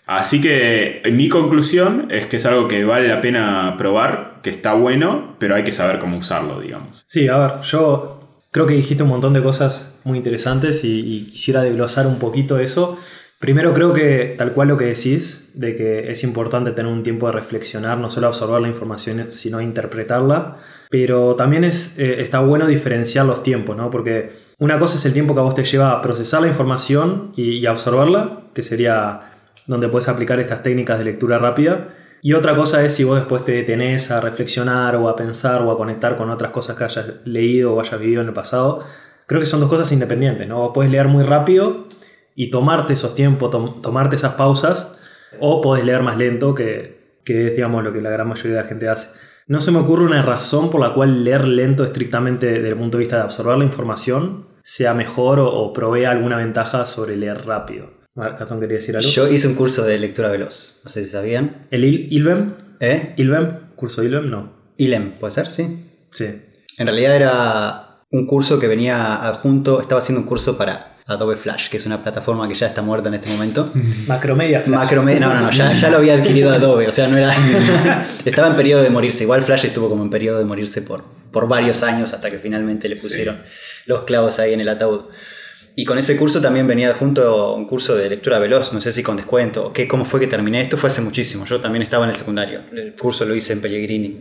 Así 0.07 0.41
que 0.41 1.03
mi 1.13 1.29
conclusión 1.29 2.09
es 2.11 2.27
que 2.27 2.39
es 2.39 2.47
algo 2.47 2.67
que 2.67 2.85
vale 2.85 3.07
la 3.07 3.21
pena 3.21 3.77
probar, 3.79 4.41
que 4.43 4.51
está 4.51 4.75
bueno, 4.75 5.37
pero 5.39 5.55
hay 5.55 5.63
que 5.63 5.71
saber 5.71 6.01
cómo 6.01 6.17
usarlo, 6.17 6.61
digamos. 6.61 7.05
Sí, 7.07 7.29
a 7.29 7.39
ver, 7.39 7.51
yo 7.63 8.20
Creo 8.53 8.67
que 8.67 8.75
dijiste 8.75 9.05
un 9.05 9.11
montón 9.11 9.33
de 9.33 9.43
cosas 9.43 9.95
muy 10.03 10.19
interesantes 10.19 10.83
y, 10.83 11.29
quisiera 11.31 11.63
desglosar 11.63 12.07
un 12.09 12.19
poquito 12.19 12.59
eso. 12.59 12.99
Primero 13.39 13.73
creo 13.73 13.93
que 13.95 14.35
tal 14.37 14.53
cual 14.53 14.69
lo 14.69 14.77
que 14.77 14.87
decís, 14.87 15.53
de 15.55 15.77
que 15.77 16.11
es 16.11 16.25
importante 16.25 16.73
tener 16.73 16.93
un 16.93 17.03
tiempo 17.03 17.27
de 17.27 17.33
reflexionar, 17.33 17.97
no 17.99 18.11
solo 18.11 18.27
absorber 18.27 18.61
la 18.61 18.69
información, 18.69 19.31
sino 19.31 19.61
interpretarla, 19.61 20.59
pero 20.91 21.37
también 21.37 21.65
es, 21.65 21.99
eh, 21.99 22.21
está 22.21 22.41
bueno 22.41 22.67
diferenciar 22.67 23.25
los 23.25 23.43
tiempos, 23.43 23.77
¿no? 23.77 23.89
Porque 23.89 24.31
una 24.59 24.79
cosa 24.79 24.97
es 24.97 25.07
el 25.07 25.13
tiempo 25.13 25.33
que 25.35 25.41
a 25.41 25.45
vos 25.45 25.55
te 25.55 25.65
lleva 25.65 25.93
a 25.93 26.03
procesar 26.03 26.43
la 26.43 26.49
información 26.49 27.33
y, 27.37 27.53
y 27.53 27.67
absorberla, 27.67 28.43
que 28.53 28.63
sería 28.63 29.33
donde 29.69 29.89
puedes 29.89 30.09
aplicar 30.09 30.41
estas 30.41 30.63
técnicas 30.63 30.99
de 30.99 31.05
lectura 31.05 31.39
rápida, 31.39 31.89
y 32.23 32.35
otra 32.35 32.55
cosa 32.55 32.85
es 32.85 32.95
si 32.95 33.05
vos 33.05 33.17
después 33.17 33.45
te 33.45 33.53
detenés 33.53 34.11
a 34.11 34.21
reflexionar 34.21 34.97
o 34.97 35.09
a 35.09 35.17
pensar 35.17 35.63
o 35.63 35.71
a 35.71 35.77
conectar 35.77 36.17
con 36.17 36.31
otras 36.31 36.53
cosas 36.53 36.77
que 36.77 36.85
hayas 36.85 37.07
leído 37.25 37.75
o 37.75 37.81
hayas 37.81 37.99
vivido 37.99 38.21
en 38.21 38.29
el 38.29 38.35
pasado. 38.35 38.85
Creo 39.27 39.41
que 39.41 39.47
son 39.47 39.61
dos 39.61 39.71
cosas 39.71 39.91
independientes, 39.93 40.47
¿no? 40.47 40.73
Puedes 40.73 40.93
leer 40.93 41.09
muy 41.09 41.25
rápido 41.25 41.87
y 42.35 42.51
tomarte 42.51 42.93
esos 42.93 43.15
tiempos, 43.15 43.51
tomarte 43.81 44.17
esas 44.17 44.35
pausas, 44.35 44.97
o 45.39 45.61
podés 45.61 45.85
leer 45.85 46.03
más 46.03 46.17
lento, 46.17 46.55
que, 46.55 47.21
es, 47.25 47.55
digamos, 47.57 47.85
lo 47.85 47.93
que 47.93 48.01
la 48.01 48.11
gran 48.11 48.29
mayoría 48.29 48.57
de 48.57 48.63
la 48.63 48.69
gente 48.69 48.89
hace. 48.89 49.19
No 49.47 49.61
se 49.61 49.71
me 49.71 49.79
ocurre 49.79 50.05
una 50.05 50.23
razón 50.23 50.71
por 50.71 50.81
la 50.81 50.93
cual 50.93 51.25
leer 51.25 51.47
lento 51.47 51.85
estrictamente 51.85 52.47
desde 52.47 52.69
el 52.69 52.77
punto 52.77 52.99
de 52.99 53.03
vista 53.03 53.17
de 53.17 53.23
absorber 53.23 53.57
la 53.57 53.65
información 53.65 54.47
sea 54.63 54.95
mejor 54.95 55.39
o, 55.39 55.49
o 55.51 55.73
provea 55.73 56.11
alguna 56.11 56.37
ventaja 56.37 56.85
sobre 56.87 57.17
leer 57.17 57.47
rápido. 57.47 58.00
Gastón 58.21 58.61
quería 58.61 58.77
decir 58.77 58.97
algo. 58.97 59.09
Yo 59.09 59.29
hice 59.29 59.49
un 59.49 59.55
curso 59.55 59.85
de 59.85 59.99
lectura 59.99 60.29
veloz, 60.29 60.81
no 60.85 60.91
sé 60.91 61.05
si 61.05 61.11
sabían. 61.11 61.67
¿El 61.71 61.85
ILBEM? 61.85 62.55
¿Eh? 62.81 63.15
¿ILBEM? 63.17 63.75
¿Curso 63.77 64.03
ILBEM? 64.03 64.31
No. 64.31 64.53
ILEM, 64.77 65.13
¿puede 65.13 65.33
ser? 65.33 65.51
Sí. 65.51 65.85
Sí. 66.11 66.27
En 66.79 66.87
realidad 66.87 67.17
era 67.17 68.05
un 68.11 68.27
curso 68.27 68.59
que 68.59 68.67
venía 68.67 69.17
adjunto, 69.17 69.81
estaba 69.81 70.01
haciendo 70.01 70.23
un 70.23 70.27
curso 70.27 70.57
para 70.57 70.99
Adobe 71.07 71.37
Flash, 71.37 71.69
que 71.69 71.77
es 71.77 71.87
una 71.87 72.03
plataforma 72.03 72.49
que 72.49 72.55
ya 72.55 72.67
está 72.67 72.83
muerta 72.83 73.09
en 73.09 73.15
este 73.15 73.31
momento. 73.31 73.71
Macromedia 74.07 74.61
Flash. 74.61 74.79
Macromedia, 74.79 75.21
no, 75.21 75.35
no, 75.35 75.41
no, 75.43 75.51
ya, 75.51 75.73
ya, 75.73 75.91
lo 75.91 75.99
había 75.99 76.15
adquirido 76.15 76.53
Adobe, 76.53 76.89
o 76.89 76.93
sea, 76.93 77.09
no 77.09 77.17
era. 77.17 77.35
estaba 78.25 78.49
en 78.49 78.55
periodo 78.55 78.83
de 78.83 78.91
morirse. 78.91 79.25
Igual 79.25 79.43
Flash 79.43 79.67
estuvo 79.67 79.89
como 79.89 80.03
en 80.03 80.11
periodo 80.11 80.39
de 80.39 80.45
morirse 80.45 80.83
por, 80.83 81.05
por 81.31 81.49
varios 81.49 81.83
años 81.83 82.13
hasta 82.13 82.31
que 82.31 82.39
finalmente 82.39 82.89
le 82.89 82.97
pusieron 82.97 83.43
los 83.87 84.03
clavos 84.03 84.39
ahí 84.39 84.55
en 84.55 84.61
el 84.61 84.69
ataúd. 84.69 85.03
Y 85.77 85.85
con 85.85 85.99
ese 85.99 86.17
curso 86.17 86.41
también 86.41 86.67
venía 86.67 86.93
junto 86.95 87.55
un 87.55 87.67
curso 87.67 87.97
de 87.97 88.11
lectura 88.11 88.39
veloz, 88.39 88.73
no 88.73 88.81
sé 88.81 88.93
si 88.93 89.03
con 89.03 89.17
descuento, 89.17 89.73
qué, 89.73 89.87
cómo 89.87 90.05
fue 90.05 90.21
que 90.21 90.27
terminé. 90.27 90.61
Esto 90.61 90.77
fue 90.77 90.89
hace 90.89 91.01
muchísimo, 91.01 91.45
yo 91.45 91.61
también 91.61 91.83
estaba 91.83 92.05
en 92.05 92.11
el 92.11 92.17
secundario, 92.17 92.61
el 92.73 92.95
curso 92.95 93.25
lo 93.25 93.35
hice 93.35 93.53
en 93.53 93.61
Pellegrini. 93.61 94.21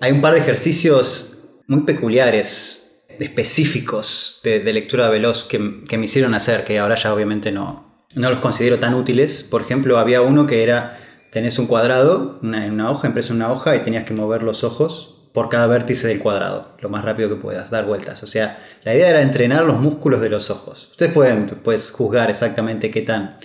Hay 0.00 0.12
un 0.12 0.20
par 0.20 0.34
de 0.34 0.40
ejercicios 0.40 1.46
muy 1.66 1.82
peculiares, 1.82 3.04
específicos 3.18 4.40
de, 4.42 4.72
lectura 4.72 5.08
veloz 5.08 5.44
que, 5.44 5.84
que, 5.88 5.98
me 5.98 6.04
hicieron 6.04 6.34
hacer, 6.34 6.64
que 6.64 6.78
ahora 6.78 6.96
ya 6.96 7.14
obviamente 7.14 7.52
no, 7.52 8.06
no 8.14 8.30
los 8.30 8.40
considero 8.40 8.78
tan 8.78 8.94
útiles. 8.94 9.42
Por 9.42 9.62
ejemplo, 9.62 9.98
había 9.98 10.22
uno 10.22 10.46
que 10.46 10.62
era, 10.62 10.98
tenés 11.30 11.58
un 11.58 11.66
cuadrado 11.66 12.38
una, 12.42 12.66
una 12.66 12.90
hoja, 12.90 13.08
impreso 13.08 13.32
en 13.32 13.36
una 13.36 13.52
hoja 13.52 13.76
y 13.76 13.82
tenías 13.82 14.04
que 14.04 14.14
mover 14.14 14.42
los 14.42 14.64
ojos 14.64 15.13
por 15.34 15.48
cada 15.48 15.66
vértice 15.66 16.06
del 16.06 16.20
cuadrado, 16.20 16.76
lo 16.78 16.88
más 16.88 17.04
rápido 17.04 17.28
que 17.28 17.34
puedas, 17.34 17.68
dar 17.68 17.86
vueltas. 17.86 18.22
O 18.22 18.26
sea, 18.28 18.64
la 18.84 18.94
idea 18.94 19.10
era 19.10 19.20
entrenar 19.20 19.64
los 19.64 19.80
músculos 19.80 20.20
de 20.20 20.28
los 20.28 20.48
ojos. 20.48 20.90
Ustedes 20.92 21.12
pueden 21.12 21.46
pues, 21.64 21.90
juzgar 21.90 22.30
exactamente 22.30 22.92
qué 22.92 23.02
tan 23.02 23.38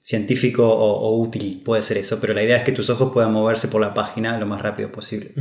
científico 0.00 0.68
o, 0.68 1.16
útil 1.16 1.62
puede 1.64 1.84
ser 1.84 1.98
eso, 1.98 2.18
pero 2.20 2.34
la 2.34 2.42
idea 2.42 2.56
es 2.56 2.64
que 2.64 2.72
tus 2.72 2.90
ojos 2.90 3.12
puedan 3.12 3.32
moverse 3.32 3.68
por 3.68 3.80
la 3.80 3.94
página 3.94 4.36
lo 4.36 4.46
más 4.46 4.60
rápido 4.62 4.90
posible. 4.90 5.32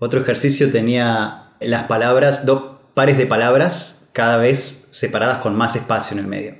Otro 0.00 0.20
ejercicio 0.20 0.72
tenía 0.72 1.52
las 1.60 1.84
palabras, 1.84 2.44
dos 2.44 2.80
pares 2.94 3.16
de 3.16 3.26
palabras 3.26 4.08
cada 4.12 4.38
vez 4.38 4.88
separadas 4.90 5.38
con 5.38 5.54
más 5.54 5.76
espacio 5.76 6.16
en 6.16 6.24
el 6.24 6.28
medio. 6.28 6.56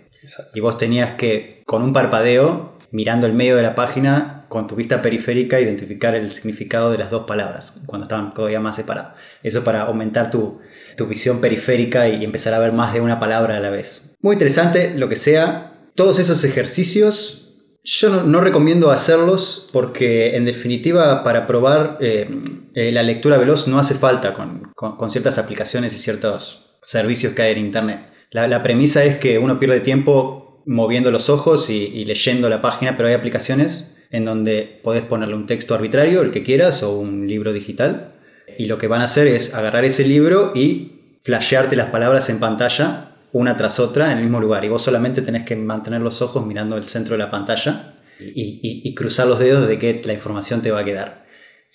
Y 0.54 0.60
vos 0.60 0.78
tenías 0.78 1.16
que, 1.16 1.64
con 1.66 1.82
un 1.82 1.92
parpadeo, 1.92 2.78
mirando 2.92 3.26
el 3.26 3.32
medio 3.32 3.56
de 3.56 3.62
la 3.64 3.74
página, 3.74 4.37
con 4.48 4.66
tu 4.66 4.74
vista 4.74 5.02
periférica 5.02 5.60
identificar 5.60 6.14
el 6.14 6.30
significado 6.30 6.90
de 6.90 6.98
las 6.98 7.10
dos 7.10 7.26
palabras 7.26 7.74
cuando 7.86 8.04
estaban 8.04 8.32
todavía 8.32 8.60
más 8.60 8.76
separadas. 8.76 9.12
Eso 9.42 9.62
para 9.62 9.82
aumentar 9.82 10.30
tu, 10.30 10.60
visión 11.08 11.40
periférica 11.40 12.08
y 12.08 12.24
empezar 12.24 12.54
a 12.54 12.58
ver 12.58 12.72
más 12.72 12.92
de 12.92 13.00
una 13.00 13.20
palabra 13.20 13.56
a 13.56 13.60
la 13.60 13.70
vez. 13.70 14.16
Muy 14.20 14.32
interesante, 14.32 14.94
lo 14.96 15.08
que 15.08 15.14
sea. 15.14 15.90
Todos 15.94 16.18
esos 16.18 16.42
ejercicios 16.42 17.44
yo 17.84 18.24
no, 18.24 18.40
recomiendo 18.40 18.90
hacerlos 18.90 19.68
porque 19.72 20.36
en 20.36 20.44
definitiva 20.44 21.22
para 21.22 21.46
probar 21.46 21.98
eh, 22.00 22.28
eh, 22.74 22.90
la 22.90 23.02
lectura 23.02 23.38
veloz 23.38 23.68
no 23.68 23.78
hace 23.78 23.94
falta 23.94 24.34
con, 24.34 24.72
ciertas 25.08 25.38
aplicaciones 25.38 25.94
y 25.94 25.98
ciertos 25.98 26.78
servicios 26.82 27.32
que 27.32 27.42
hay 27.42 27.52
en 27.52 27.58
Internet. 27.58 28.10
La, 28.30 28.62
premisa 28.62 29.04
es 29.04 29.18
que 29.18 29.38
uno 29.38 29.58
pierde 29.58 29.80
tiempo 29.80 30.62
moviendo 30.66 31.10
los 31.10 31.30
ojos 31.30 31.70
y 31.70 32.04
leyendo 32.04 32.48
la 32.48 32.60
página, 32.60 32.96
pero 32.96 33.08
hay 33.08 33.14
aplicaciones 33.14 33.94
en 34.10 34.24
donde 34.24 34.80
podés 34.82 35.02
ponerle 35.02 35.34
un 35.34 35.46
texto 35.46 35.74
arbitrario, 35.74 36.22
el 36.22 36.30
que 36.30 36.42
quieras, 36.42 36.82
o 36.82 36.98
un 36.98 37.26
libro 37.26 37.52
digital. 37.52 38.14
Y 38.56 38.66
lo 38.66 38.78
que 38.78 38.88
van 38.88 39.02
a 39.02 39.04
hacer 39.04 39.26
es 39.26 39.54
agarrar 39.54 39.84
ese 39.84 40.04
libro 40.04 40.52
y 40.54 41.18
flashearte 41.22 41.76
las 41.76 41.90
palabras 41.90 42.30
en 42.30 42.40
pantalla, 42.40 43.16
una 43.32 43.56
tras 43.56 43.78
otra, 43.78 44.10
en 44.12 44.18
el 44.18 44.24
mismo 44.24 44.40
lugar. 44.40 44.64
Y 44.64 44.68
vos 44.68 44.82
solamente 44.82 45.22
tenés 45.22 45.44
que 45.44 45.56
mantener 45.56 46.00
los 46.00 46.22
ojos 46.22 46.44
mirando 46.46 46.76
el 46.76 46.84
centro 46.84 47.14
de 47.14 47.18
la 47.18 47.30
pantalla 47.30 47.94
y, 48.18 48.94
cruzar 48.94 49.26
los 49.26 49.38
dedos 49.38 49.68
de 49.68 49.78
que 49.78 50.02
la 50.04 50.12
información 50.12 50.62
te 50.62 50.70
va 50.70 50.80
a 50.80 50.84
quedar. 50.84 51.26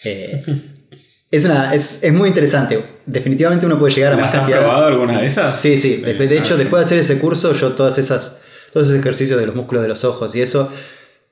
Eh, 0.04 0.44
es, 1.32 1.46
una, 1.46 1.74
es, 1.74 2.02
muy 2.12 2.30
interesante. 2.30 2.84
Definitivamente 3.06 3.66
uno 3.66 3.78
puede 3.78 3.94
llegar 3.94 4.13
a 4.13 4.18
más 4.18 4.34
¿Has 4.34 4.50
probado 4.50 4.86
alguna 4.88 5.20
de 5.20 5.28
esas? 5.28 5.56
Sí, 5.60 5.78
sí. 5.78 5.98
De, 5.98 6.13
de 6.13 6.38
hecho, 6.38 6.56
ah, 6.56 6.58
después 6.58 6.82
de 6.82 6.86
hacer 6.86 6.98
ese 6.98 7.20
curso, 7.20 7.54
yo 7.54 7.74
todas 7.74 7.98
esas, 7.98 8.42
todos 8.72 8.88
esos 8.88 9.00
ejercicios 9.00 9.40
de 9.40 9.46
los 9.46 9.56
músculos 9.56 9.84
de 9.84 9.90
los 9.90 10.04
ojos 10.04 10.36
y 10.36 10.42
eso, 10.42 10.72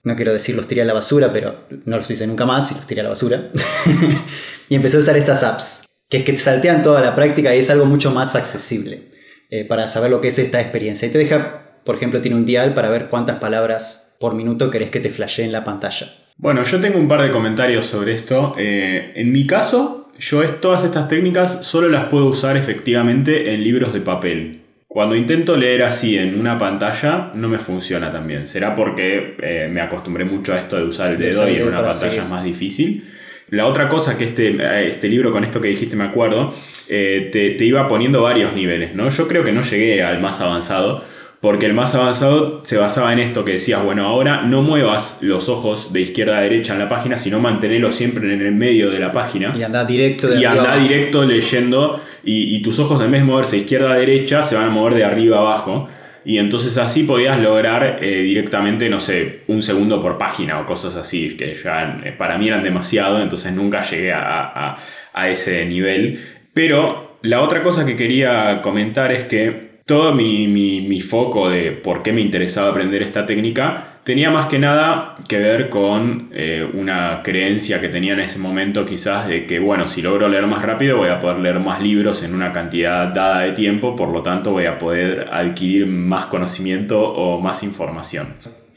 no 0.04 0.16
quiero 0.16 0.34
decir 0.34 0.56
los 0.56 0.68
tiré 0.68 0.82
a 0.82 0.86
la 0.86 0.94
basura, 0.94 1.32
pero 1.32 1.68
no 1.86 1.98
los 1.98 2.10
hice 2.10 2.28
nunca 2.28 2.46
más 2.46 2.72
y 2.72 2.76
los 2.76 2.88
tiré 2.88 3.02
a 3.02 3.04
la 3.04 3.10
basura. 3.10 3.50
y 4.70 4.76
empecé 4.76 4.98
a 4.98 5.00
usar 5.00 5.18
estas 5.18 5.44
apps, 5.44 5.86
que 6.10 6.18
es 6.18 6.24
que 6.24 6.34
te 6.34 6.40
saltean 6.40 6.82
toda 6.82 7.02
la 7.02 7.16
práctica 7.16 7.56
y 7.56 7.60
es 7.60 7.70
algo 7.70 7.86
mucho 7.86 8.12
más 8.12 8.36
accesible 8.36 9.10
eh, 9.50 9.66
para 9.66 9.88
saber 9.88 10.12
lo 10.12 10.22
que 10.22 10.30
es 10.30 10.40
esta 10.40 10.60
experiencia. 10.60 11.08
Y 11.08 11.12
te 11.12 11.18
deja, 11.18 11.80
por 11.84 11.96
ejemplo, 11.96 12.22
tiene 12.22 12.38
un 12.38 12.46
dial 12.46 12.74
para 12.74 12.90
ver 12.90 13.10
cuántas 13.10 13.40
palabras 13.40 14.16
por 14.20 14.36
minuto 14.36 14.70
querés 14.70 14.90
que 14.92 15.00
te 15.00 15.10
flashee 15.10 15.44
en 15.44 15.52
la 15.52 15.64
pantalla. 15.64 16.08
Bueno, 16.38 16.64
yo 16.64 16.80
tengo 16.80 16.98
un 16.98 17.08
par 17.08 17.22
de 17.22 17.32
comentarios 17.32 17.86
sobre 17.86 18.14
esto. 18.14 18.56
Eh, 18.58 19.14
en 19.16 19.32
mi 19.32 19.46
caso, 19.46 20.12
yo 20.18 20.44
todas 20.56 20.84
estas 20.84 21.08
técnicas 21.08 21.66
solo 21.66 21.90
las 21.90 22.06
puedo 22.06 22.26
usar 22.28 22.58
efectivamente 22.58 23.54
en 23.54 23.64
libros 23.64 23.94
de 23.94 24.02
papel. 24.02 24.61
Cuando 24.94 25.16
intento 25.16 25.56
leer 25.56 25.84
así 25.84 26.18
en 26.18 26.38
una 26.38 26.58
pantalla, 26.58 27.32
no 27.34 27.48
me 27.48 27.60
funciona 27.60 28.12
también. 28.12 28.46
Será 28.46 28.76
porque 28.76 29.38
eh, 29.42 29.70
me 29.72 29.80
acostumbré 29.80 30.26
mucho 30.26 30.54
a 30.54 30.60
esto 30.60 30.76
de 30.76 30.84
usar 30.84 31.12
el 31.12 31.18
dedo 31.18 31.50
y 31.50 31.56
en 31.56 31.70
una 31.70 31.82
pantalla 31.82 32.22
es 32.22 32.28
más 32.28 32.44
difícil. 32.44 33.10
La 33.52 33.68
otra 33.68 33.88
cosa 33.88 34.18
que 34.18 34.26
este, 34.26 34.50
eh, 34.50 34.90
este 34.90 35.08
libro, 35.08 35.32
con 35.32 35.46
esto 35.46 35.62
que 35.62 35.70
dijiste, 35.70 35.96
me 35.96 36.04
acuerdo, 36.04 36.54
eh, 36.90 37.30
te, 37.32 37.52
te, 37.52 37.64
iba 37.64 37.88
poniendo 37.88 38.22
varios 38.22 38.54
niveles, 38.54 38.94
¿no? 38.94 39.08
Yo 39.08 39.30
creo 39.30 39.46
que 39.46 39.54
no 39.54 39.62
llegué 39.62 40.04
al 40.04 40.20
más 40.20 40.42
avanzado, 40.42 41.06
porque 41.42 41.66
el 41.66 41.74
más 41.74 41.96
avanzado 41.96 42.62
se 42.64 42.78
basaba 42.78 43.12
en 43.12 43.18
esto 43.20 43.44
que 43.44 43.54
decías, 43.54 43.84
bueno, 43.84 44.06
ahora 44.06 44.44
no 44.44 44.62
muevas 44.62 45.18
los 45.22 45.50
ojos 45.50 45.92
de 45.92 46.02
izquierda 46.02 46.38
a 46.38 46.42
derecha 46.42 46.74
en 46.74 46.80
la 46.80 46.88
página, 46.88 47.18
sino 47.18 47.40
mantenerlos 47.40 47.96
siempre 47.96 48.32
en 48.32 48.42
el 48.42 48.52
medio 48.52 48.92
de 48.92 49.00
la 49.00 49.12
página. 49.12 49.52
Y 49.58 49.64
anda 49.64 49.84
directo 49.84 50.28
de 50.28 50.40
Y 50.40 50.46
anda 50.46 50.78
directo 50.78 51.26
leyendo, 51.26 52.00
y, 52.24 52.62
tus 52.62 52.78
ojos 52.80 53.02
en 53.02 53.10
vez 53.10 53.22
de 53.22 53.26
moverse 53.26 53.56
de 53.56 53.64
izquierda 53.64 53.92
a 53.92 53.96
derecha, 53.96 54.44
se 54.44 54.56
van 54.56 54.68
a 54.68 54.70
mover 54.70 54.94
de 54.94 55.04
arriba 55.04 55.38
a 55.38 55.40
abajo. 55.40 55.90
Y 56.24 56.38
entonces 56.38 56.78
así 56.78 57.02
podías 57.02 57.40
lograr 57.40 57.98
eh, 58.04 58.22
directamente, 58.22 58.88
no 58.88 59.00
sé, 59.00 59.42
un 59.48 59.64
segundo 59.64 60.00
por 60.00 60.20
página 60.20 60.60
o 60.60 60.68
cosas 60.68 60.96
así, 60.96 61.36
que 61.36 61.56
ya 61.56 62.02
eh, 62.06 62.14
para 62.16 62.38
mí 62.38 62.50
eran 62.50 62.62
demasiado, 62.62 63.20
entonces 63.20 63.52
nunca 63.54 63.82
llegué 63.82 64.14
a 64.14 64.78
ese 65.28 65.66
nivel. 65.66 66.20
Pero 66.54 67.18
la 67.24 67.42
otra 67.42 67.64
cosa 67.64 67.84
que 67.84 67.96
quería 67.96 68.62
comentar 68.62 69.12
es 69.12 69.24
que 69.24 69.71
todo 69.92 70.14
mi, 70.14 71.02
foco 71.02 71.50
de 71.50 71.74
por 71.74 72.02
qué 72.02 72.14
me 72.14 72.22
interesaba 72.22 72.70
aprender 72.70 73.02
esta 73.02 73.26
técnica 73.26 73.98
tenía 74.06 74.30
más 74.30 74.46
que 74.46 74.58
nada 74.58 75.18
que 75.28 75.38
ver 75.38 75.68
con 75.68 76.30
eh, 76.32 76.66
una 76.74 77.20
creencia 77.22 77.82
que 77.82 77.90
tenía 77.90 78.14
en 78.14 78.22
ese 78.22 78.40
momento 78.40 78.86
quizás 78.86 79.28
de 79.28 79.46
que, 79.46 79.60
bueno, 79.60 79.88
si 79.88 80.02
logro 80.02 80.30
leer 80.30 80.48
más 80.48 80.64
rápido 80.64 80.96
voy 80.96 81.10
a 81.10 81.20
poder 81.20 81.40
leer 81.40 81.60
más 81.60 81.82
libros 81.82 82.24
en 82.24 82.34
una 82.34 82.54
cantidad 82.54 83.08
dada 83.08 83.42
de 83.42 83.52
tiempo, 83.52 83.94
por 83.94 84.08
lo 84.08 84.22
tanto 84.22 84.52
voy 84.52 84.66
a 84.66 84.78
poder 84.78 85.28
adquirir 85.30 85.88
más 85.88 86.28
conocimiento 86.28 87.02
o 87.02 87.42
más 87.42 87.62
información. 87.62 88.28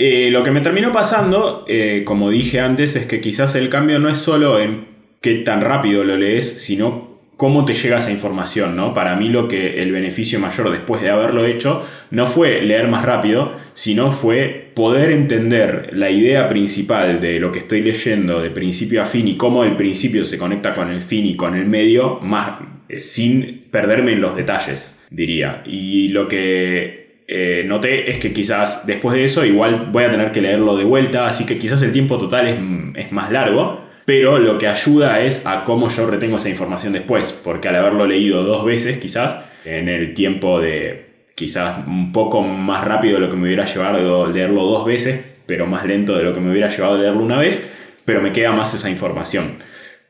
Eh, 0.01 0.31
lo 0.33 0.43
que 0.43 0.51
me 0.51 0.63
terminó 0.63 0.91
pasando, 0.91 1.65
eh, 1.69 2.03
como 2.05 2.31
dije 2.31 2.59
antes, 2.59 2.97
es 2.97 3.07
que 3.07 3.21
quizás 3.21 3.55
el 3.55 3.69
cambio 3.69 4.01
no 4.01 4.09
es 4.09 4.17
solo 4.17 4.59
en 4.59 4.89
qué 5.21 5.35
tan 5.37 5.61
rápido 5.61 6.03
lo 6.03 6.17
lees, 6.17 6.61
sino 6.61 7.14
cómo 7.37 7.65
te 7.65 7.75
llega 7.75 7.99
esa 7.99 8.13
información, 8.13 8.77
¿no? 8.77 8.95
Para 8.95 9.17
mí 9.17 9.29
lo 9.29 9.49
que 9.49 9.83
el 9.83 9.93
beneficio 9.93 10.39
mayor 10.39 10.71
después 10.71 11.03
de 11.03 11.11
haberlo 11.11 11.45
hecho 11.45 11.85
no 12.11 12.27
fue 12.27 12.63
leer 12.63 12.89
más 12.89 13.05
rápido, 13.05 13.57
sino 13.75 14.13
fue 14.13 14.71
poder 14.75 15.11
entender 15.11 15.91
la 15.93 16.11
idea 16.11 16.49
principal 16.49 17.21
de 17.21 17.41
lo 17.41 17.51
que 17.51 17.59
estoy 17.61 17.83
leyendo 17.83 18.41
de 18.41 18.51
principio 18.51 19.03
a 19.03 19.07
fin 19.07 19.27
y 19.29 19.37
cómo 19.37 19.65
el 19.65 19.77
principio 19.77 20.25
se 20.25 20.39
conecta 20.39 20.75
con 20.75 20.91
el 20.91 21.01
fin 21.01 21.27
y 21.27 21.37
con 21.37 21.55
el 21.57 21.67
medio, 21.67 22.21
más 22.21 22.61
eh, 22.89 22.99
sin 22.99 23.65
perderme 23.71 24.13
en 24.13 24.21
los 24.21 24.37
detalles, 24.37 25.05
diría. 25.11 25.63
Y 25.67 26.09
lo 26.09 26.29
que 26.29 27.23
eh, 27.27 27.65
noté 27.67 28.11
es 28.11 28.19
que 28.19 28.33
quizás 28.33 28.87
después 28.87 29.17
de 29.17 29.25
eso 29.25 29.45
igual 29.45 29.89
voy 29.91 30.05
a 30.05 30.11
tener 30.11 30.31
que 30.31 30.41
leerlo 30.41 30.77
de 30.77 30.85
vuelta, 30.85 31.27
así 31.27 31.47
que 31.47 31.59
quizás 31.59 31.83
el 31.83 31.91
tiempo 31.91 32.17
total 32.19 32.47
es, 32.47 33.07
es 33.07 33.13
más 33.13 33.33
largo, 33.33 33.84
pero 34.05 34.39
lo 34.39 34.59
que 34.59 34.69
ayuda 34.69 35.21
es 35.21 35.47
a 35.47 35.65
cómo 35.65 35.89
yo 35.89 36.07
retengo 36.07 36.37
esa 36.37 36.49
información 36.49 36.93
después, 36.93 37.33
porque 37.33 37.69
al 37.69 37.77
haberlo 37.77 38.07
leído 38.07 38.43
dos 38.43 38.65
veces 38.65 38.99
quizás, 38.99 39.45
en 39.65 39.89
el 39.89 40.15
tiempo 40.15 40.61
de 40.61 41.07
quizás 41.35 41.87
un 41.87 42.13
poco 42.13 42.43
más 42.43 42.85
rápido 42.85 43.15
de 43.15 43.21
lo 43.21 43.31
que 43.31 43.37
me 43.37 43.47
hubiera 43.47 43.65
llevado 43.65 44.27
leerlo 44.31 44.65
dos 44.65 44.85
veces, 44.85 45.43
pero 45.47 45.67
más 45.67 45.87
lento 45.87 46.17
de 46.17 46.25
lo 46.25 46.33
que 46.33 46.41
me 46.41 46.51
hubiera 46.51 46.69
llevado 46.69 46.99
leerlo 46.99 47.23
una 47.23 47.39
vez, 47.39 47.73
pero 48.05 48.21
me 48.21 48.33
queda 48.33 48.53
más 48.53 48.75
esa 48.75 48.91
información. 48.91 49.57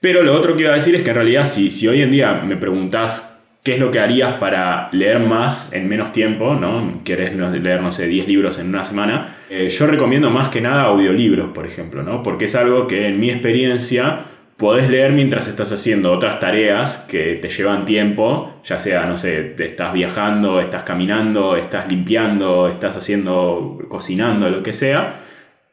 Pero 0.00 0.22
lo 0.22 0.34
otro 0.34 0.56
que 0.56 0.64
iba 0.64 0.72
a 0.72 0.76
decir 0.76 0.94
es 0.94 1.02
que 1.02 1.10
en 1.10 1.16
realidad 1.16 1.46
si, 1.46 1.70
si 1.70 1.88
hoy 1.88 2.02
en 2.02 2.10
día 2.10 2.34
me 2.34 2.56
preguntas 2.56 3.34
qué 3.64 3.75
es 3.75 3.80
lo 3.80 3.90
que 3.90 3.99
harías 3.99 4.35
para 4.35 4.90
leer 4.92 5.21
más 5.21 5.73
en 5.73 5.88
menos 5.88 6.12
tiempo, 6.12 6.54
¿no? 6.54 7.00
Querés 7.02 7.35
leer, 7.35 7.80
no 7.80 7.90
sé, 7.90 8.06
10 8.06 8.28
libros 8.28 8.59
en 8.59 8.68
una 8.68 8.85
semana. 8.85 9.37
Eh, 9.49 9.71
yo 9.71 9.87
recomiendo 9.87 10.28
más 10.28 10.50
que 10.50 10.61
nada 10.61 10.83
audiolibros, 10.83 11.50
por 11.54 11.66
ejemplo, 11.66 12.02
¿no? 12.02 12.23
Porque 12.23 12.44
es 12.44 12.54
algo 12.54 12.87
que 12.87 13.09
en 13.09 13.18
mi 13.18 13.30
experiencia 13.30 14.21
podés 14.59 14.90
leer 14.90 15.12
mientras 15.12 15.49
estás 15.49 15.73
haciendo 15.73 16.12
otras 16.12 16.38
tareas 16.40 17.09
que 17.11 17.37
te 17.37 17.49
llevan 17.49 17.87
tiempo, 17.87 18.54
ya 18.64 18.78
sea, 18.78 19.06
no 19.06 19.16
sé, 19.16 19.56
estás 19.59 19.94
viajando, 19.94 20.61
estás 20.61 20.83
caminando, 20.83 21.56
estás 21.56 21.88
limpiando, 21.88 22.68
estás 22.68 22.99
haciendo, 22.99 23.78
cocinando, 23.88 24.47
lo 24.50 24.62
que 24.62 24.75
sea. 24.75 25.21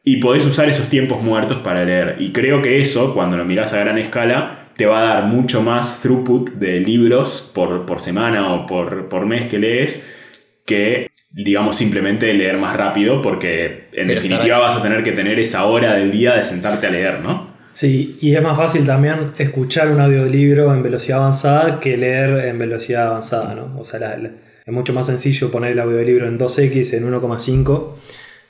Y 0.02 0.16
podés 0.16 0.46
usar 0.46 0.66
esos 0.66 0.88
tiempos 0.88 1.22
muertos 1.22 1.58
para 1.58 1.84
leer. 1.84 2.16
Y 2.20 2.32
creo 2.32 2.62
que 2.62 2.80
eso, 2.80 3.12
cuando 3.12 3.36
lo 3.36 3.44
mirás 3.44 3.74
a 3.74 3.80
gran 3.80 3.98
escala, 3.98 4.61
te 4.82 4.86
va 4.86 4.98
a 4.98 5.14
dar 5.14 5.24
mucho 5.26 5.62
más 5.62 6.00
throughput 6.00 6.54
de 6.54 6.80
libros 6.80 7.52
por, 7.54 7.86
por 7.86 8.00
semana 8.00 8.52
o 8.52 8.66
por, 8.66 9.08
por, 9.08 9.26
mes 9.26 9.44
que 9.44 9.60
lees 9.60 10.12
que, 10.66 11.08
digamos, 11.30 11.76
simplemente 11.76 12.34
leer 12.34 12.58
más 12.58 12.74
rápido 12.74 13.22
porque 13.22 13.84
en 13.92 14.08
definitiva 14.08 14.58
vas 14.58 14.74
a 14.74 14.82
tener 14.82 15.04
que 15.04 15.12
tener 15.12 15.38
esa 15.38 15.66
hora 15.66 15.94
del 15.94 16.10
día 16.10 16.34
de 16.34 16.42
sentarte 16.42 16.88
a 16.88 16.90
leer, 16.90 17.20
¿no? 17.20 17.52
Sí, 17.72 18.18
y 18.20 18.34
es 18.34 18.42
más 18.42 18.56
fácil 18.56 18.84
también 18.84 19.30
escuchar 19.38 19.92
un 19.92 20.00
audiolibro 20.00 20.74
en 20.74 20.82
velocidad 20.82 21.18
avanzada 21.18 21.78
que 21.78 21.96
leer 21.96 22.46
en 22.46 22.58
velocidad 22.58 23.06
avanzada, 23.06 23.54
¿no? 23.54 23.78
O 23.78 23.84
sea, 23.84 24.18
es 24.66 24.72
mucho 24.72 24.92
más 24.92 25.06
sencillo 25.06 25.52
poner 25.52 25.74
el 25.74 25.78
audiolibro 25.78 26.26
en 26.26 26.40
2x, 26.40 26.96
en 26.96 27.08
1,5, 27.08 27.94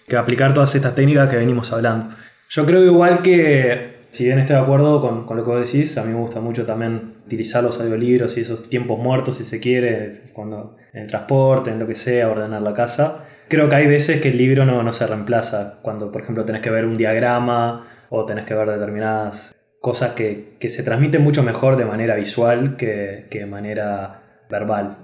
que 0.09 0.17
aplicar 0.17 0.55
todas 0.55 0.75
estas 0.75 0.95
técnicas 0.95 1.29
que 1.29 1.37
venimos 1.37 1.71
hablando. 1.75 2.09
Yo 2.49 2.65
creo 2.65 2.83
igual 2.87 3.21
que 3.21 4.02
Si 4.13 4.27
bien 4.27 4.39
estoy 4.39 4.57
de 4.57 4.63
acuerdo 4.63 5.01
con, 5.01 5.25
con 5.25 5.39
lo 5.39 5.43
que 5.43 5.51
vos 5.51 5.73
decís, 5.73 5.97
a 5.97 6.05
mí 6.05 6.13
me 6.13 6.21
gusta 6.21 6.39
mucho 6.39 6.67
también 6.67 7.15
utilizar 7.25 7.65
los 7.65 7.81
audiolibros 7.81 8.37
y 8.37 8.43
esos 8.43 8.69
tiempos 8.69 8.99
muertos, 8.99 9.39
si 9.39 9.45
se 9.45 9.59
quiere, 9.59 10.13
cuando 10.35 10.77
en 10.93 11.05
el 11.05 11.09
transporte, 11.09 11.71
en 11.71 11.79
lo 11.79 11.87
que 11.87 11.95
sea, 11.95 12.29
ordenar 12.29 12.61
la 12.61 12.75
casa. 12.75 13.25
Creo 13.49 13.71
que 13.71 13.75
hay 13.75 13.87
veces 13.87 14.21
que 14.21 14.29
el 14.29 14.37
libro 14.37 14.67
no, 14.67 14.83
no 14.83 14.93
se 14.93 15.07
reemplaza, 15.07 15.79
cuando 15.81 16.13
por 16.13 16.21
ejemplo 16.21 16.45
tenés 16.45 16.61
que 16.61 16.69
ver 16.69 16.85
un 16.85 16.93
diagrama 16.93 17.89
o 18.11 18.27
tenés 18.27 18.45
que 18.45 18.53
ver 18.53 18.69
determinadas 18.69 19.57
cosas 19.81 20.13
que, 20.13 20.57
que 20.61 20.69
se 20.69 20.83
transmiten 20.83 21.23
mucho 21.23 21.43
mejor 21.43 21.77
de 21.77 21.87
manera 21.87 22.15
visual 22.15 22.77
que, 22.77 23.29
que 23.31 23.39
de 23.39 23.47
manera 23.47 24.45
verbal. 24.51 24.99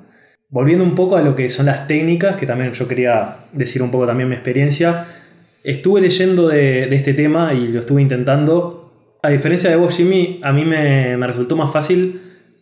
Volviendo 0.51 0.85
un 0.85 0.95
poco 0.95 1.17
a 1.17 1.23
lo 1.23 1.35
que 1.35 1.49
son 1.49 1.65
las 1.65 1.87
técnicas, 1.87 2.37
que 2.37 2.45
también 2.45 2.75
yo 2.75 2.87
quería 2.87 3.37
decir 3.55 3.83
un 3.83 3.91
poco 3.91 4.07
también 4.07 4.29
mi 4.29 4.35
experiencia, 4.35 5.07
estuve 5.65 6.03
leyendo 6.03 6.47
de, 6.47 6.89
de 6.89 6.97
este 6.97 7.15
tema 7.15 7.55
y 7.55 7.69
lo 7.69 7.81
estuve 7.81 8.03
intentando 8.03 8.78
a 9.23 9.29
diferencia 9.31 9.71
de 9.71 9.77
vos, 9.77 9.97
Jimmy, 9.97 10.41
a 10.43 10.53
mí 10.53 10.65
me, 10.65 11.17
resultó 11.27 11.57
más 11.57 11.73
fácil 11.73 12.21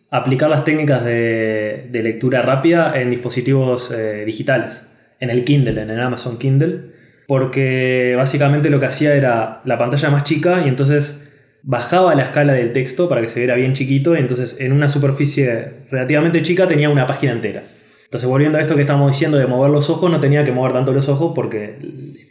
aplicar 0.09 0.49
las 0.49 0.63
técnicas 0.63 1.03
de, 1.03 1.89
lectura 1.91 2.41
rápida 2.41 2.99
en 2.99 3.11
dispositivos 3.11 3.91
eh, 3.91 4.23
digitales, 4.25 4.87
en 5.19 5.29
el 5.29 5.43
Kindle, 5.43 5.81
en 5.81 5.89
el 5.89 5.99
Amazon 5.99 6.37
Kindle, 6.37 6.91
porque 7.27 8.13
básicamente 8.15 8.69
lo 8.69 8.79
que 8.79 8.85
hacía 8.85 9.15
era 9.15 9.61
la 9.65 9.77
pantalla 9.77 10.09
más 10.09 10.23
chica 10.23 10.63
y 10.65 10.69
entonces 10.69 11.31
bajaba 11.63 12.15
la 12.15 12.23
escala 12.23 12.53
del 12.53 12.71
texto 12.71 13.09
para 13.09 13.21
que 13.21 13.27
se 13.27 13.39
viera 13.39 13.55
bien 13.55 13.73
chiquito 13.73 14.15
y 14.15 14.19
entonces 14.19 14.61
en 14.61 14.71
una 14.71 14.87
superficie 14.87 15.73
relativamente 15.91 16.41
chica 16.41 16.65
tenía 16.65 16.89
una 16.89 17.05
página 17.05 17.33
entera. 17.33 17.63
Entonces 18.05 18.29
volviendo 18.29 18.57
a 18.57 18.61
esto 18.61 18.75
que 18.75 18.81
estamos 18.81 19.11
diciendo 19.11 19.37
de 19.37 19.47
mover 19.47 19.69
los 19.69 19.89
ojos, 19.89 20.09
no 20.09 20.21
tenía 20.21 20.45
que 20.45 20.53
mover 20.53 20.71
tanto 20.71 20.93
los 20.93 21.09
ojos 21.09 21.33
porque 21.35 21.77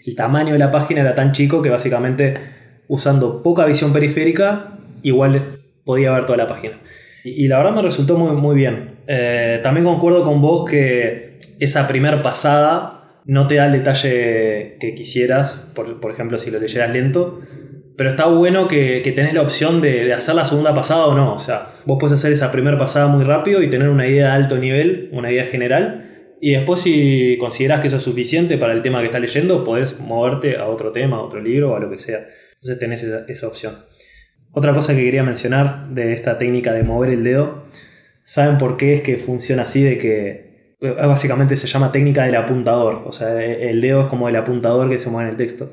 el 0.07 0.17
tamaño 0.17 0.55
de 0.55 0.59
la 0.59 0.71
página 0.71 1.03
era 1.03 1.15
tan 1.15 1.33
chico 1.33 1.61
que 1.61 1.69
básicamente 1.69 2.35
usando 2.89 3.43
poca 3.43 3.65
visión 3.65 3.93
periférica, 3.93 4.79
igual 5.03 5.43
podía 5.85 6.13
ver 6.13 6.27
toda 6.27 6.39
la 6.39 6.47
página. 6.47 6.81
Y, 7.25 7.49
la 7.49 7.59
verdad 7.59 7.73
me 7.73 7.83
resultó 7.83 8.17
muy, 8.17 8.37
muy 8.37 8.55
bien. 8.55 9.01
Eh, 9.09 9.59
también 9.63 9.85
concuerdo 9.85 10.23
con 10.25 10.41
vos 10.41 10.69
que 10.69 11.41
esa 11.59 11.89
primer 11.89 12.23
pasada 12.23 13.21
no 13.25 13.49
te 13.49 13.57
da 13.57 13.67
el 13.67 13.73
detalle 13.73 14.77
que 14.79 14.95
quisieras, 14.95 15.73
por, 15.75 16.01
por 16.01 16.13
ejemplo, 16.13 16.39
si 16.39 16.53
lo 16.53 16.61
leyeras 16.61 16.93
lento. 16.93 17.41
Pero 17.97 18.11
está 18.11 18.27
bueno 18.27 18.69
que, 18.69 19.01
que 19.03 19.11
tenés 19.11 19.35
la 19.35 19.43
opción 19.43 19.81
de, 19.81 20.05
de, 20.05 20.13
hacer 20.13 20.37
la 20.37 20.45
segunda 20.45 20.73
pasada 20.73 21.07
o 21.07 21.15
no. 21.17 21.35
O 21.35 21.39
sea, 21.41 21.69
vos 21.85 21.97
puedes 21.99 22.13
hacer 22.13 22.33
esa 22.33 22.53
primera 22.53 22.79
pasada 22.79 23.09
muy 23.09 23.25
rápido 23.25 23.63
y 23.63 23.71
tener 23.71 23.89
una 23.89 24.07
idea 24.07 24.27
de 24.27 24.33
alto 24.33 24.59
nivel, 24.59 25.09
una 25.13 25.33
idea 25.33 25.47
general. 25.47 26.37
Y 26.41 26.53
después 26.53 26.81
si 26.81 27.37
consideras 27.41 27.81
que 27.81 27.89
eso 27.89 27.97
es 27.97 28.03
suficiente 28.03 28.59
para 28.59 28.73
el 28.73 28.83
tema 28.83 29.01
que 29.01 29.07
estás 29.07 29.21
leyendo, 29.21 29.65
podés 29.65 29.99
moverte 29.99 30.59
a 30.59 30.67
otro 30.67 30.93
tema, 30.93 31.17
a 31.17 31.23
otro 31.23 31.41
libro 31.41 31.75
a 31.75 31.81
lo 31.81 31.91
que 31.91 31.99
sea. 31.99 32.27
Entonces 32.57 32.79
tenés 32.79 33.03
esa, 33.03 33.47
opción. 33.47 33.85
Otra 34.53 34.75
cosa 34.75 34.95
que 34.95 35.05
quería 35.05 35.23
mencionar 35.23 35.89
de 35.91 36.13
esta 36.13 36.39
técnica 36.39 36.73
de 36.73 36.83
mover 36.83 37.11
el 37.11 37.23
dedo, 37.23 37.65
¿saben 38.23 38.59
por 38.59 38.77
qué 38.77 38.95
es 38.95 39.03
que 39.03 39.19
funciona 39.19 39.63
así? 39.63 39.83
De 39.83 39.99
que 39.99 40.77
eh, 40.81 40.91
básicamente 40.91 41.57
se 41.57 41.67
llama 41.67 41.93
técnica 41.93 42.25
del 42.25 42.37
apuntador, 42.37 43.03
o 43.07 43.13
sea, 43.13 43.43
el 43.43 43.81
dedo 43.81 44.03
es 44.03 44.07
como 44.07 44.29
el 44.29 44.37
apuntador 44.37 44.89
que 44.89 44.99
se 44.99 45.11
mueve 45.11 45.29
en 45.29 45.35
el 45.35 45.37
texto. 45.37 45.73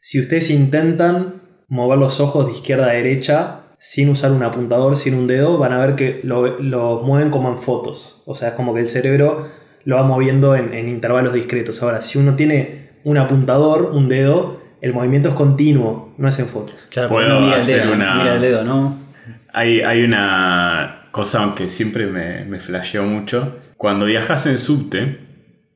Si 0.00 0.18
ustedes 0.18 0.50
intentan 0.50 1.42
mover 1.68 1.98
los 1.98 2.20
ojos 2.20 2.46
de 2.46 2.52
izquierda 2.52 2.90
a 2.90 2.94
derecha 2.94 3.60
sin 3.78 4.08
usar 4.08 4.32
un 4.32 4.42
apuntador, 4.42 4.96
sin 4.96 5.14
un 5.14 5.26
dedo, 5.26 5.58
van 5.58 5.72
a 5.72 5.84
ver 5.84 5.96
que 5.96 6.20
lo, 6.22 7.02
mueven 7.02 7.30
como 7.30 7.50
en 7.50 7.58
fotos, 7.58 8.22
o 8.26 8.34
sea, 8.34 8.48
es 8.50 8.54
como 8.54 8.74
que 8.74 8.80
el 8.80 8.88
cerebro 8.88 9.48
lo 9.84 9.96
va 9.96 10.02
moviendo 10.04 10.54
en, 10.54 10.72
en 10.72 10.88
intervalos 10.88 11.34
discretos. 11.34 11.82
Ahora, 11.82 12.00
si 12.00 12.18
uno 12.18 12.36
tiene 12.36 12.90
un 13.04 13.18
apuntador, 13.18 13.90
un 13.92 14.08
dedo, 14.08 14.61
el 14.82 14.92
movimiento 14.92 15.30
es 15.30 15.34
continuo, 15.34 16.12
no 16.18 16.28
es 16.28 16.38
en 16.38 16.46
fotos. 16.48 16.88
Puedo 17.08 17.40
mira 17.40 17.56
hacer 17.56 17.76
el 17.78 17.82
dedo, 17.84 17.94
una. 17.94 18.14
Mira 18.16 18.34
el 18.34 18.42
dedo, 18.42 18.64
¿no? 18.64 18.98
Hay, 19.54 19.80
hay 19.80 20.02
una 20.02 21.06
cosa 21.12 21.54
que 21.56 21.68
siempre 21.68 22.06
me, 22.06 22.44
me 22.44 22.58
flasheó 22.60 23.04
mucho. 23.04 23.58
Cuando 23.78 24.04
viajas 24.06 24.44
en 24.46 24.58
subte 24.58 25.20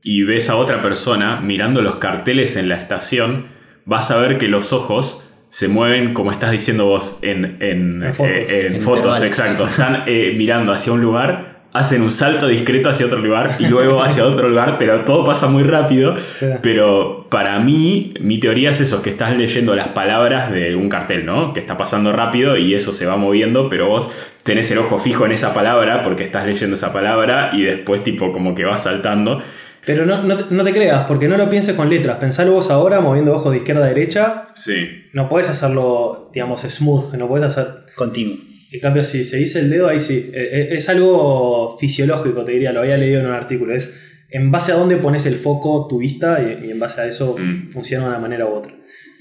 y 0.02 0.22
ves 0.24 0.50
a 0.50 0.56
otra 0.56 0.80
persona 0.80 1.40
mirando 1.40 1.82
los 1.82 1.96
carteles 1.96 2.56
en 2.56 2.68
la 2.68 2.74
estación, 2.76 3.46
vas 3.84 4.10
a 4.10 4.18
ver 4.18 4.38
que 4.38 4.48
los 4.48 4.72
ojos 4.72 5.22
se 5.48 5.68
mueven, 5.68 6.12
como 6.12 6.32
estás 6.32 6.50
diciendo 6.50 6.86
vos, 6.86 7.18
en, 7.22 7.58
en, 7.60 8.02
En 8.02 8.12
fotos. 8.14 8.32
eh, 8.36 8.66
en 8.66 8.74
En 8.74 8.80
fotos, 8.80 9.22
exacto. 9.22 9.66
Están 9.66 10.02
eh, 10.06 10.34
mirando 10.36 10.72
hacia 10.72 10.92
un 10.92 11.00
lugar, 11.00 11.55
hacen 11.76 12.02
un 12.02 12.10
salto 12.10 12.48
discreto 12.48 12.88
hacia 12.88 13.06
otro 13.06 13.18
lugar 13.18 13.56
y 13.58 13.66
luego 13.66 14.02
hacia 14.04 14.24
otro 14.24 14.48
lugar, 14.48 14.76
pero 14.78 15.04
todo 15.04 15.24
pasa 15.24 15.46
muy 15.48 15.62
rápido. 15.62 16.16
Sí. 16.18 16.46
Pero 16.62 17.26
para 17.30 17.58
mí, 17.58 18.14
mi 18.20 18.38
teoría 18.38 18.70
es 18.70 18.80
eso, 18.80 19.02
que 19.02 19.10
estás 19.10 19.36
leyendo 19.36 19.74
las 19.76 19.88
palabras 19.88 20.50
de 20.50 20.74
un 20.76 20.88
cartel, 20.88 21.24
¿no? 21.26 21.52
Que 21.52 21.60
está 21.60 21.76
pasando 21.76 22.12
rápido 22.12 22.56
y 22.56 22.74
eso 22.74 22.92
se 22.92 23.06
va 23.06 23.16
moviendo, 23.16 23.68
pero 23.68 23.88
vos 23.88 24.10
tenés 24.42 24.70
el 24.70 24.78
ojo 24.78 24.98
fijo 24.98 25.24
en 25.26 25.32
esa 25.32 25.52
palabra 25.54 26.02
porque 26.02 26.22
estás 26.24 26.46
leyendo 26.46 26.76
esa 26.76 26.92
palabra 26.92 27.50
y 27.52 27.62
después 27.62 28.02
tipo 28.04 28.32
como 28.32 28.54
que 28.54 28.64
vas 28.64 28.82
saltando. 28.84 29.40
Pero 29.84 30.04
no, 30.04 30.20
no, 30.24 30.36
te- 30.36 30.52
no 30.54 30.64
te 30.64 30.72
creas, 30.72 31.04
porque 31.06 31.28
no 31.28 31.36
lo 31.36 31.48
pienses 31.48 31.76
con 31.76 31.88
letras. 31.88 32.16
Pensalo 32.18 32.50
vos 32.52 32.72
ahora 32.72 33.00
moviendo 33.00 33.32
ojos 33.32 33.52
de 33.52 33.58
izquierda 33.58 33.84
a 33.84 33.88
derecha. 33.88 34.48
Sí. 34.54 35.04
No 35.12 35.28
podés 35.28 35.48
hacerlo, 35.48 36.28
digamos, 36.34 36.62
smooth. 36.62 37.14
No 37.14 37.28
podés 37.28 37.44
hacer. 37.44 37.66
Continuo. 37.94 38.34
En 38.76 38.80
cambio, 38.80 39.04
si 39.04 39.24
se 39.24 39.36
dice 39.38 39.58
el 39.60 39.70
dedo, 39.70 39.88
ahí 39.88 40.00
sí. 40.00 40.30
Eh, 40.32 40.68
eh, 40.70 40.76
Es 40.76 40.88
algo 40.88 41.76
fisiológico, 41.78 42.44
te 42.44 42.52
diría. 42.52 42.72
Lo 42.72 42.80
había 42.80 42.96
leído 42.96 43.20
en 43.20 43.26
un 43.26 43.32
artículo. 43.32 43.74
Es 43.74 44.02
en 44.30 44.50
base 44.50 44.72
a 44.72 44.76
dónde 44.76 44.96
pones 44.96 45.26
el 45.26 45.36
foco, 45.36 45.86
tu 45.88 45.98
vista, 45.98 46.38
y, 46.42 46.66
y 46.66 46.70
en 46.70 46.78
base 46.80 47.00
a 47.00 47.06
eso 47.06 47.36
Mm. 47.38 47.70
funciona 47.72 48.04
de 48.04 48.10
una 48.10 48.18
manera 48.18 48.46
u 48.46 48.54
otra. 48.54 48.72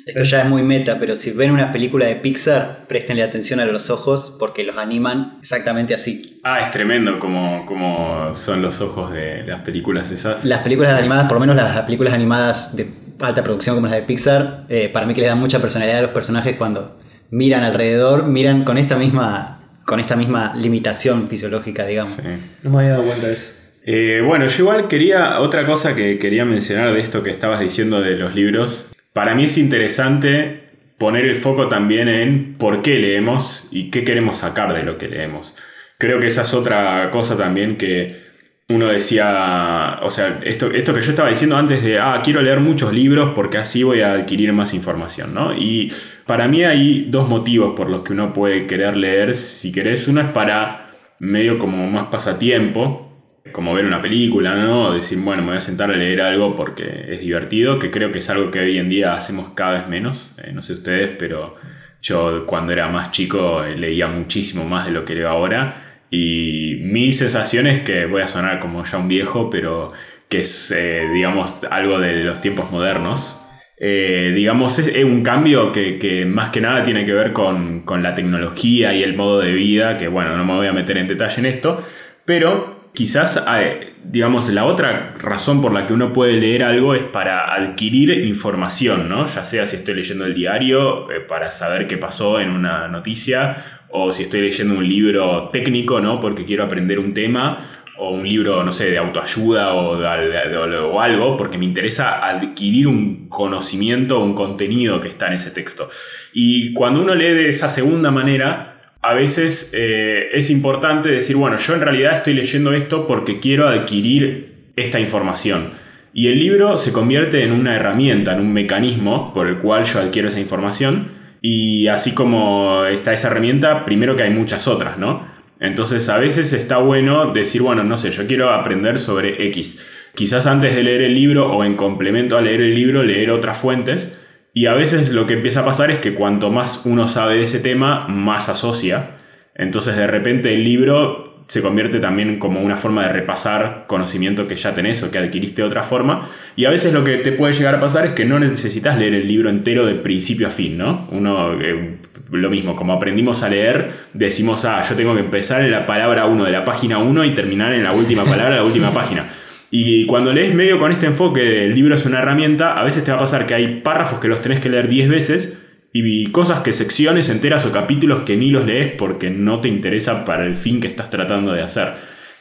Esto 0.05 0.23
ya 0.23 0.41
es 0.43 0.47
muy 0.49 0.61
meta, 0.61 0.99
pero 0.99 1.15
si 1.15 1.31
ven 1.31 1.49
una 1.49 1.71
película 1.71 2.05
de 2.05 2.15
Pixar, 2.17 2.85
préstenle 2.87 3.23
atención 3.23 3.59
a 3.59 3.65
los 3.65 3.89
ojos 3.89 4.35
porque 4.39 4.63
los 4.63 4.77
animan 4.77 5.37
exactamente 5.39 5.95
así. 5.95 6.39
Ah, 6.43 6.59
es 6.61 6.69
tremendo 6.69 7.17
como, 7.17 7.65
como 7.65 8.31
son 8.35 8.61
los 8.61 8.81
ojos 8.81 9.11
de 9.11 9.41
las 9.47 9.61
películas 9.61 10.11
esas. 10.11 10.45
Las 10.45 10.59
películas 10.59 10.93
animadas, 10.93 11.25
por 11.25 11.33
lo 11.35 11.39
menos 11.39 11.55
las 11.55 11.79
películas 11.81 12.13
animadas 12.13 12.75
de 12.75 12.85
alta 13.19 13.43
producción 13.43 13.75
como 13.77 13.87
las 13.87 13.95
de 13.95 14.03
Pixar, 14.03 14.65
eh, 14.69 14.89
para 14.93 15.07
mí 15.07 15.13
que 15.15 15.21
le 15.21 15.27
dan 15.27 15.39
mucha 15.39 15.57
personalidad 15.59 15.97
a 15.97 16.01
los 16.03 16.11
personajes 16.11 16.55
cuando 16.55 16.99
miran 17.29 17.63
alrededor, 17.63 18.27
miran 18.27 18.63
con 18.63 18.77
esta 18.77 18.97
misma, 18.97 19.59
con 19.85 19.99
esta 19.99 20.15
misma 20.15 20.55
limitación 20.55 21.27
fisiológica, 21.27 21.85
digamos. 21.85 22.13
Sí. 22.13 22.23
No 22.63 22.71
me 22.71 22.79
había 22.79 22.91
dado 22.91 23.03
cuenta 23.03 23.27
de 23.27 23.33
eso. 23.33 23.53
Eh, 23.87 24.21
bueno, 24.25 24.47
yo 24.47 24.63
igual 24.63 24.87
quería, 24.87 25.39
otra 25.39 25.65
cosa 25.65 25.95
que 25.95 26.17
quería 26.17 26.43
mencionar 26.43 26.91
de 26.91 26.99
esto 26.99 27.21
que 27.21 27.29
estabas 27.29 27.59
diciendo 27.59 28.01
de 28.01 28.17
los 28.17 28.33
libros, 28.33 28.87
para 29.13 29.35
mí 29.35 29.43
es 29.43 29.57
interesante 29.57 30.63
poner 30.97 31.25
el 31.25 31.35
foco 31.35 31.67
también 31.67 32.07
en 32.07 32.55
por 32.57 32.81
qué 32.81 32.97
leemos 32.97 33.67
y 33.71 33.91
qué 33.91 34.03
queremos 34.03 34.37
sacar 34.37 34.73
de 34.73 34.83
lo 34.83 34.97
que 34.97 35.07
leemos. 35.07 35.53
Creo 35.97 36.19
que 36.19 36.27
esa 36.27 36.41
es 36.41 36.53
otra 36.53 37.09
cosa 37.11 37.37
también 37.37 37.77
que 37.77 38.24
uno 38.67 38.87
decía, 38.87 39.99
o 40.01 40.09
sea, 40.09 40.39
esto, 40.43 40.71
esto 40.71 40.93
que 40.93 41.01
yo 41.01 41.11
estaba 41.11 41.29
diciendo 41.29 41.55
antes 41.55 41.83
de, 41.83 41.99
ah, 41.99 42.19
quiero 42.23 42.41
leer 42.41 42.61
muchos 42.61 42.91
libros 42.91 43.31
porque 43.35 43.59
así 43.59 43.83
voy 43.83 44.01
a 44.01 44.13
adquirir 44.13 44.53
más 44.53 44.73
información, 44.73 45.35
¿no? 45.35 45.53
Y 45.55 45.91
para 46.25 46.47
mí 46.47 46.63
hay 46.63 47.05
dos 47.07 47.29
motivos 47.29 47.73
por 47.75 47.91
los 47.91 48.01
que 48.01 48.13
uno 48.13 48.33
puede 48.33 48.65
querer 48.65 48.97
leer, 48.97 49.35
si 49.35 49.71
querés, 49.71 50.07
uno 50.07 50.21
es 50.21 50.29
para 50.29 50.89
medio 51.19 51.59
como 51.59 51.87
más 51.91 52.07
pasatiempo, 52.07 53.05
como 53.51 53.75
ver 53.75 53.85
una 53.85 54.01
película, 54.01 54.55
¿no? 54.55 54.93
Decir, 54.93 55.19
bueno, 55.19 55.43
me 55.43 55.49
voy 55.49 55.57
a 55.57 55.61
sentar 55.61 55.91
a 55.91 55.95
leer 55.95 56.21
algo 56.21 56.55
porque 56.55 57.05
es 57.09 57.19
divertido, 57.19 57.77
que 57.77 57.91
creo 57.91 58.11
que 58.11 58.17
es 58.17 58.29
algo 58.31 58.49
que 58.49 58.59
hoy 58.59 58.79
en 58.79 58.89
día 58.89 59.13
hacemos 59.13 59.49
cada 59.49 59.73
vez 59.73 59.87
menos, 59.87 60.33
eh, 60.43 60.51
no 60.51 60.63
sé 60.63 60.73
ustedes, 60.73 61.11
pero 61.19 61.53
yo 62.01 62.47
cuando 62.47 62.73
era 62.73 62.87
más 62.89 63.11
chico 63.11 63.63
leía 63.63 64.07
muchísimo 64.07 64.65
más 64.65 64.85
de 64.85 64.91
lo 64.91 65.05
que 65.05 65.13
leo 65.13 65.29
ahora 65.29 66.01
y 66.09 66.54
mi 66.85 67.11
sensación 67.11 67.65
es 67.65 67.79
que 67.79 68.05
voy 68.05 68.21
a 68.21 68.27
sonar 68.27 68.59
como 68.59 68.83
ya 68.83 68.97
un 68.97 69.07
viejo, 69.07 69.49
pero 69.49 69.91
que 70.29 70.39
es, 70.41 70.71
eh, 70.71 71.07
digamos, 71.13 71.63
algo 71.65 71.99
de 71.99 72.23
los 72.23 72.41
tiempos 72.41 72.71
modernos. 72.71 73.41
Eh, 73.77 74.31
digamos, 74.35 74.77
es, 74.79 75.03
un 75.03 75.21
cambio 75.21 75.71
que, 75.71 76.25
más 76.27 76.49
que 76.49 76.61
nada 76.61 76.83
tiene 76.83 77.03
que 77.03 77.13
ver 77.13 77.33
con, 77.33 77.81
con 77.81 78.03
la 78.03 78.13
tecnología 78.13 78.93
y 78.93 79.03
el 79.03 79.15
modo 79.15 79.39
de 79.39 79.51
vida, 79.51 79.97
que 79.97 80.07
bueno, 80.07 80.37
no 80.37 80.45
me 80.45 80.53
voy 80.53 80.67
a 80.67 80.73
meter 80.73 80.97
en 80.97 81.07
detalle 81.07 81.39
en 81.39 81.47
esto, 81.47 81.83
pero 82.23 82.91
quizás, 82.93 83.43
eh, 83.57 83.93
digamos, 84.03 84.49
la 84.49 84.65
otra 84.65 85.15
razón 85.19 85.61
por 85.61 85.73
la 85.73 85.87
que 85.87 85.93
uno 85.93 86.13
puede 86.13 86.33
leer 86.33 86.63
algo 86.63 86.93
es 86.93 87.03
para 87.03 87.53
adquirir 87.53 88.11
información, 88.25 89.09
¿no? 89.09 89.25
Ya 89.25 89.43
sea 89.43 89.65
si 89.65 89.77
estoy 89.77 89.95
leyendo 89.95 90.25
el 90.25 90.35
diario 90.35 91.07
para 91.27 91.49
saber 91.51 91.87
qué 91.87 91.97
pasó 91.97 92.39
en 92.39 92.51
una 92.51 92.87
noticia, 92.87 93.74
o 93.95 94.11
si 94.11 94.23
estoy 94.23 94.41
leyendo 94.41 94.75
un 94.75 94.87
libro 94.87 95.49
técnico, 95.51 96.01
¿no? 96.01 96.19
Porque 96.19 96.45
quiero 96.45 96.63
aprender 96.63 96.99
un 96.99 97.13
tema, 97.13 97.69
o 97.97 98.09
un 98.11 98.27
libro, 98.27 98.63
no 98.63 98.71
sé, 98.71 98.91
de 98.91 98.97
autoayuda 98.97 99.73
o, 99.73 100.99
algo, 100.99 101.37
porque 101.37 101.57
me 101.57 101.65
interesa 101.65 102.25
adquirir 102.27 102.87
un 102.87 103.27
conocimiento, 103.29 104.19
un 104.19 104.33
contenido 104.33 104.99
que 104.99 105.07
está 105.07 105.27
en 105.27 105.33
ese 105.33 105.51
texto. 105.51 105.89
Y 106.33 106.73
cuando 106.73 107.01
uno 107.01 107.15
lee 107.15 107.33
de 107.33 107.49
esa 107.49 107.69
segunda 107.69 108.11
manera, 108.11 108.93
a 109.01 109.13
veces 109.13 109.71
eh, 109.73 110.29
es 110.33 110.49
importante 110.49 111.09
decir, 111.09 111.35
bueno, 111.35 111.57
yo 111.57 111.73
en 111.73 111.81
realidad 111.81 112.13
estoy 112.13 112.33
leyendo 112.33 112.73
esto 112.73 113.07
porque 113.07 113.39
quiero 113.39 113.67
adquirir 113.67 114.71
esta 114.75 114.99
información. 114.99 115.69
Y 116.13 116.27
el 116.27 116.39
libro 116.39 116.77
se 116.77 116.91
convierte 116.91 117.43
en 117.43 117.51
una 117.51 117.75
herramienta, 117.75 118.33
en 118.33 118.41
un 118.41 118.53
mecanismo 118.53 119.33
por 119.33 119.47
el 119.47 119.57
cual 119.57 119.83
yo 119.83 119.99
adquiero 119.99 120.29
esa 120.29 120.39
información. 120.39 121.07
Y 121.47 121.89
así 121.89 122.13
como 122.13 122.85
está 122.85 123.13
esa 123.13 123.27
herramienta, 123.27 123.85
primero 123.85 124.15
que 124.15 124.23
hay 124.23 124.31
muchas 124.31 124.67
otras, 124.67 124.97
¿no? 124.97 125.21
Entonces 125.59 126.09
a 126.09 126.17
veces 126.17 126.53
está 126.53 126.77
bueno 126.77 127.33
decir, 127.33 127.61
bueno, 127.61 127.83
no 127.83 127.97
sé, 127.97 128.09
yo 128.09 128.25
quiero 128.25 128.49
aprender 128.49 128.99
sobre 128.99 129.45
X. 129.49 129.85
Quizás 130.15 130.47
antes 130.47 130.75
de 130.75 130.81
leer 130.81 131.03
el 131.03 131.13
libro 131.13 131.55
o 131.55 131.63
en 131.63 131.75
complemento 131.75 132.35
a 132.35 132.41
leer 132.41 132.61
el 132.61 132.73
libro, 132.73 133.03
leer 133.03 133.29
otras 133.29 133.57
fuentes. 133.57 134.19
Y 134.55 134.65
a 134.65 134.73
veces 134.73 135.11
lo 135.11 135.27
que 135.27 135.35
empieza 135.35 135.59
a 135.59 135.65
pasar 135.65 135.91
es 135.91 135.99
que 135.99 136.15
cuanto 136.15 136.49
más 136.49 136.81
uno 136.87 137.07
sabe 137.07 137.35
de 137.35 137.43
ese 137.43 137.59
tema, 137.59 138.07
más 138.07 138.49
asocia. 138.49 139.11
Entonces 139.53 139.95
de 139.97 140.07
repente 140.07 140.51
el 140.51 140.63
libro 140.63 141.34
se 141.47 141.61
convierte 141.61 141.99
también 141.99 142.39
como 142.39 142.61
una 142.61 142.75
forma 142.75 143.03
de 143.03 143.09
repasar 143.09 143.85
conocimiento 143.87 144.47
que 144.47 144.55
ya 144.55 144.73
tenés 144.73 145.03
o 145.03 145.11
que 145.11 145.19
adquiriste 145.19 145.61
de 145.61 145.67
otra 145.67 145.83
forma. 145.83 146.27
Y 146.55 146.65
a 146.65 146.71
veces 146.71 146.91
lo 146.91 147.03
que 147.03 147.17
te 147.17 147.31
puede 147.31 147.53
llegar 147.53 147.75
a 147.75 147.79
pasar 147.79 148.05
es 148.05 148.11
que 148.13 148.25
no 148.25 148.39
necesitas 148.39 148.97
leer 148.97 149.13
el 149.13 149.27
libro 149.27 149.49
entero 149.49 149.85
de 149.85 149.93
principio 149.93 150.47
a 150.47 150.49
fin, 150.49 150.77
¿no? 150.77 151.07
Uno, 151.11 151.61
eh, 151.61 151.97
lo 152.31 152.49
mismo, 152.49 152.75
como 152.75 152.93
aprendimos 152.93 153.43
a 153.43 153.49
leer, 153.49 153.89
decimos, 154.13 154.65
ah, 154.65 154.81
yo 154.81 154.95
tengo 154.95 155.13
que 155.13 155.21
empezar 155.21 155.61
en 155.61 155.71
la 155.71 155.85
palabra 155.85 156.25
1 156.25 156.45
de 156.45 156.51
la 156.51 156.65
página 156.65 156.97
1 156.97 157.25
y 157.25 157.35
terminar 157.35 157.73
en 157.73 157.83
la 157.83 157.93
última 157.93 158.23
palabra 158.23 158.55
de 158.55 158.61
la 158.61 158.63
última 158.67 158.91
página. 158.91 159.29
Y 159.69 160.05
cuando 160.07 160.33
lees 160.33 160.55
medio 160.55 160.79
con 160.79 160.91
este 160.91 161.05
enfoque, 161.05 161.65
el 161.65 161.75
libro 161.75 161.93
es 161.93 162.05
una 162.05 162.19
herramienta, 162.19 162.79
a 162.79 162.83
veces 162.83 163.03
te 163.03 163.11
va 163.11 163.17
a 163.17 163.19
pasar 163.19 163.45
que 163.45 163.53
hay 163.53 163.81
párrafos 163.81 164.19
que 164.19 164.27
los 164.27 164.41
tenés 164.41 164.59
que 164.59 164.69
leer 164.69 164.87
10 164.87 165.09
veces 165.09 165.64
y 165.97 166.25
cosas 166.25 166.59
que 166.59 166.73
secciones 166.73 167.29
enteras 167.29 167.65
o 167.65 167.71
capítulos 167.71 168.23
que 168.25 168.35
ni 168.35 168.49
los 168.49 168.65
lees 168.65 168.91
porque 168.97 169.29
no 169.29 169.61
te 169.61 169.69
interesa 169.69 170.25
para 170.25 170.45
el 170.45 170.55
fin 170.55 170.81
que 170.81 170.87
estás 170.87 171.09
tratando 171.09 171.53
de 171.53 171.61
hacer. 171.61 171.93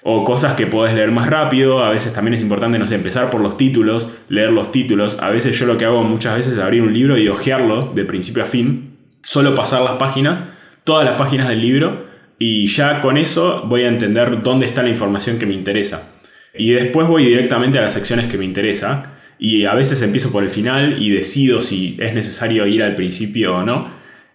O 0.03 0.25
cosas 0.25 0.55
que 0.55 0.67
podés 0.67 0.93
leer 0.93 1.12
más 1.12 1.31
rápido, 1.31 1.85
a 1.85 1.90
veces 1.90 2.12
también 2.12 2.35
es 2.35 2.43
importante, 2.43 2.81
no 2.81 2.87
sé, 2.88 2.97
empezar 2.97 3.31
por 3.31 3.40
los 3.40 3.57
títulos, 3.57 4.17
leer 4.29 4.51
los 4.51 4.73
títulos. 4.73 5.21
A 5.23 5.31
veces 5.31 5.57
yo 5.57 5.67
lo 5.67 5.79
que 5.79 5.85
hago 5.85 6.03
muchas 6.03 6.37
veces 6.37 6.55
es 6.55 6.59
abrir 6.59 6.83
un 6.83 6.93
libro 6.93 7.17
y 7.17 7.29
hojearlo 7.29 7.93
de 7.95 8.05
principio 8.05 8.43
a 8.43 8.47
fin, 8.47 8.97
solo 9.23 9.55
pasar 9.55 9.83
las 9.83 9.99
páginas, 9.99 10.45
todas 10.83 11.05
las 11.05 11.14
páginas 11.14 11.49
del 11.49 11.61
libro, 11.61 12.07
y 12.40 12.67
ya 12.67 13.01
con 13.01 13.17
eso 13.17 13.62
voy 13.69 13.83
a 13.83 13.88
entender 13.88 14.43
dónde 14.43 14.67
está 14.67 14.83
la 14.83 14.88
información 14.90 15.38
que 15.38 15.47
me 15.47 15.55
interesa. 15.55 16.12
Y 16.59 16.73
después 16.73 17.07
voy 17.07 17.25
directamente 17.25 17.79
a 17.79 17.83
las 17.83 17.93
secciones 17.93 18.27
que 18.27 18.37
me 18.37 18.45
interesa 18.45 19.13
y 19.44 19.66
a 19.66 19.74
veces 19.74 20.00
empiezo 20.00 20.33
por 20.33 20.42
el 20.42 20.48
final 20.48 21.02
y 21.02 21.11
decido 21.11 21.61
si 21.61 21.98
es 22.00 22.14
necesario 22.14 22.66
ir 22.66 22.83
al 22.83 22.94
principio 22.94 23.57
o 23.57 23.62
no. 23.62 23.90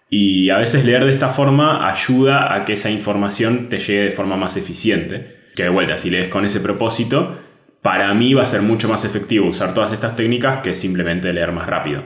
Y 0.08 0.50
a 0.50 0.58
veces 0.58 0.84
leer 0.84 1.04
de 1.04 1.10
esta 1.10 1.30
forma 1.30 1.90
ayuda 1.90 2.54
a 2.54 2.64
que 2.64 2.74
esa 2.74 2.92
información 2.92 3.68
te 3.68 3.80
llegue 3.80 4.02
de 4.02 4.10
forma 4.12 4.36
más 4.36 4.56
eficiente. 4.56 5.48
Que 5.56 5.64
de 5.64 5.68
vuelta, 5.68 5.98
si 5.98 6.10
lees 6.10 6.28
con 6.28 6.44
ese 6.44 6.60
propósito, 6.60 7.36
para 7.82 8.14
mí 8.14 8.34
va 8.34 8.44
a 8.44 8.46
ser 8.46 8.62
mucho 8.62 8.88
más 8.88 9.04
efectivo 9.04 9.48
usar 9.48 9.74
todas 9.74 9.90
estas 9.90 10.14
técnicas 10.14 10.58
que 10.58 10.76
simplemente 10.76 11.32
leer 11.32 11.50
más 11.50 11.66
rápido. 11.66 12.04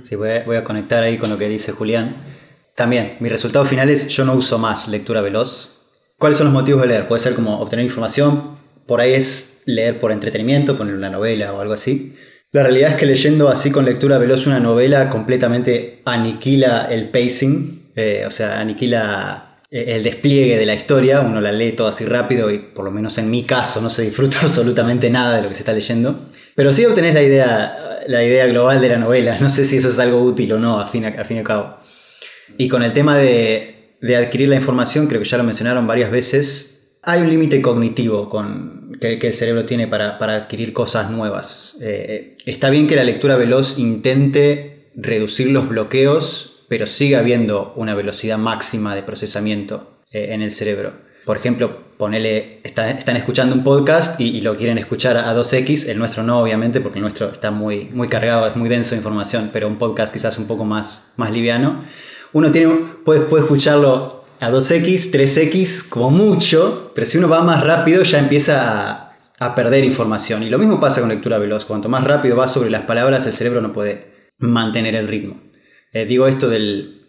Sí, 0.00 0.16
voy 0.16 0.56
a, 0.56 0.64
conectar 0.64 1.02
ahí 1.02 1.18
con 1.18 1.28
lo 1.28 1.36
que 1.36 1.50
dice 1.50 1.72
Julián. 1.72 2.16
También, 2.74 3.16
mi 3.20 3.28
resultado 3.28 3.66
final 3.66 3.90
es 3.90 4.08
yo 4.08 4.24
no 4.24 4.32
uso 4.32 4.58
más 4.58 4.88
lectura 4.88 5.20
veloz. 5.20 5.90
¿Cuáles 6.18 6.38
son 6.38 6.46
los 6.46 6.54
motivos 6.54 6.80
de 6.80 6.88
leer? 6.88 7.06
Puede 7.06 7.20
ser 7.20 7.34
como 7.34 7.60
obtener 7.60 7.84
información, 7.84 8.56
por 8.86 9.02
ahí 9.02 9.12
es 9.12 9.53
leer 9.66 9.98
por 9.98 10.12
entretenimiento, 10.12 10.76
poner 10.76 10.94
una 10.94 11.10
novela 11.10 11.52
o 11.52 11.60
algo 11.60 11.74
así. 11.74 12.14
La 12.54 12.62
realidad 12.62 12.90
es 12.90 12.96
que 12.96 13.06
leyendo 13.06 13.48
así 13.48 13.72
con 13.72 13.84
lectura 13.84 14.16
veloz 14.18 14.46
una 14.46 14.60
novela 14.60 15.10
completamente 15.10 16.02
aniquila 16.04 16.86
el 16.88 17.08
pacing, 17.08 17.90
eh, 17.96 18.22
o 18.26 18.30
sea, 18.30 18.60
aniquila 18.60 19.58
eh, 19.70 19.96
el 19.96 20.04
despliegue 20.04 20.56
de 20.56 20.64
la 20.64 20.74
historia, 20.74 21.20
uno 21.20 21.40
la 21.40 21.50
lee 21.50 21.72
todo 21.72 21.88
así 21.88 22.04
rápido 22.04 22.52
y 22.52 22.58
por 22.58 22.84
lo 22.84 22.92
menos 22.92 23.18
en 23.18 23.28
mi 23.28 23.42
caso 23.42 23.80
no 23.80 23.90
se 23.90 24.02
disfruta 24.02 24.38
absolutamente 24.42 25.10
nada 25.10 25.36
de 25.36 25.42
lo 25.42 25.48
que 25.48 25.56
se 25.56 25.62
está 25.62 25.72
leyendo. 25.72 26.30
Pero 26.54 26.72
sí 26.72 26.84
obtenés 26.84 27.14
la 27.14 27.22
idea, 27.22 28.04
la 28.06 28.22
idea 28.22 28.46
global 28.46 28.80
de 28.80 28.88
la 28.88 28.98
novela, 28.98 29.36
no 29.40 29.50
sé 29.50 29.64
si 29.64 29.78
eso 29.78 29.88
es 29.88 29.98
algo 29.98 30.22
útil 30.22 30.52
o 30.52 30.60
no, 30.60 30.80
a 30.80 30.86
fin, 30.86 31.06
a, 31.06 31.24
fin 31.24 31.38
y 31.38 31.40
al 31.40 31.46
cabo. 31.46 31.78
Y 32.56 32.68
con 32.68 32.84
el 32.84 32.92
tema 32.92 33.16
de, 33.16 33.96
de 34.00 34.14
adquirir 34.16 34.48
la 34.48 34.54
información, 34.54 35.08
creo 35.08 35.20
que 35.20 35.28
ya 35.28 35.38
lo 35.38 35.42
mencionaron 35.42 35.88
varias 35.88 36.12
veces, 36.12 36.98
hay 37.02 37.22
un 37.22 37.30
límite 37.30 37.60
cognitivo 37.60 38.28
con, 38.28 38.83
que, 39.00 39.26
el 39.26 39.32
cerebro 39.32 39.64
tiene 39.64 39.86
para, 39.86 40.16
adquirir 40.18 40.72
cosas 40.72 41.10
nuevas. 41.10 41.76
Eh, 41.80 42.36
está 42.46 42.70
bien 42.70 42.86
que 42.86 42.96
la 42.96 43.04
lectura 43.04 43.36
veloz 43.36 43.78
intente 43.78 44.88
reducir 44.94 45.50
los 45.50 45.68
bloqueos, 45.68 46.64
pero 46.68 46.86
sigue 46.86 47.16
habiendo 47.16 47.72
una 47.76 47.94
velocidad 47.94 48.38
máxima 48.38 48.94
de 48.94 49.02
procesamiento 49.02 49.98
eh, 50.12 50.28
en 50.30 50.42
el 50.42 50.50
cerebro. 50.50 50.92
Por 51.24 51.36
ejemplo, 51.36 51.84
ponele, 51.96 52.60
están 52.64 53.16
escuchando 53.16 53.54
un 53.54 53.64
podcast 53.64 54.20
y, 54.20 54.40
lo 54.42 54.56
quieren 54.56 54.76
escuchar 54.78 55.16
a 55.16 55.34
2x, 55.34 55.88
el 55.88 55.98
nuestro 55.98 56.22
no, 56.22 56.40
obviamente, 56.40 56.80
porque 56.80 56.98
el 56.98 57.02
nuestro 57.02 57.30
está 57.30 57.50
muy, 57.50 57.86
muy 57.92 58.08
cargado, 58.08 58.46
es 58.46 58.56
muy 58.56 58.68
denso 58.68 58.90
de 58.90 58.98
información, 58.98 59.50
pero 59.52 59.68
un 59.68 59.78
podcast 59.78 60.12
quizás 60.12 60.36
un 60.38 60.46
poco 60.46 60.64
más, 60.64 61.14
más 61.16 61.30
liviano. 61.30 61.84
Uno 62.32 62.50
tiene, 62.50 62.74
puede, 63.04 63.20
puede 63.20 63.44
escucharlo 63.44 64.23
a 64.44 64.50
2x, 64.50 65.10
3x 65.10 65.88
como 65.88 66.10
mucho, 66.10 66.92
pero 66.94 67.06
si 67.06 67.16
uno 67.16 67.30
va 67.30 67.42
más 67.42 67.64
rápido 67.64 68.02
ya 68.02 68.18
empieza 68.18 69.14
a, 69.38 69.54
perder 69.54 69.84
información. 69.84 70.42
Y 70.42 70.50
lo 70.50 70.58
mismo 70.58 70.80
pasa 70.80 71.00
con 71.00 71.08
lectura 71.08 71.38
veloz. 71.38 71.64
Cuanto 71.64 71.88
más 71.88 72.04
rápido 72.04 72.36
va 72.36 72.48
sobre 72.48 72.70
las 72.70 72.82
palabras, 72.82 73.26
el 73.26 73.32
cerebro 73.32 73.62
no 73.62 73.72
puede 73.72 74.32
mantener 74.38 74.96
el 74.96 75.08
ritmo. 75.08 75.40
Eh, 75.92 76.04
digo 76.04 76.26
esto 76.26 76.48
de 76.50 77.04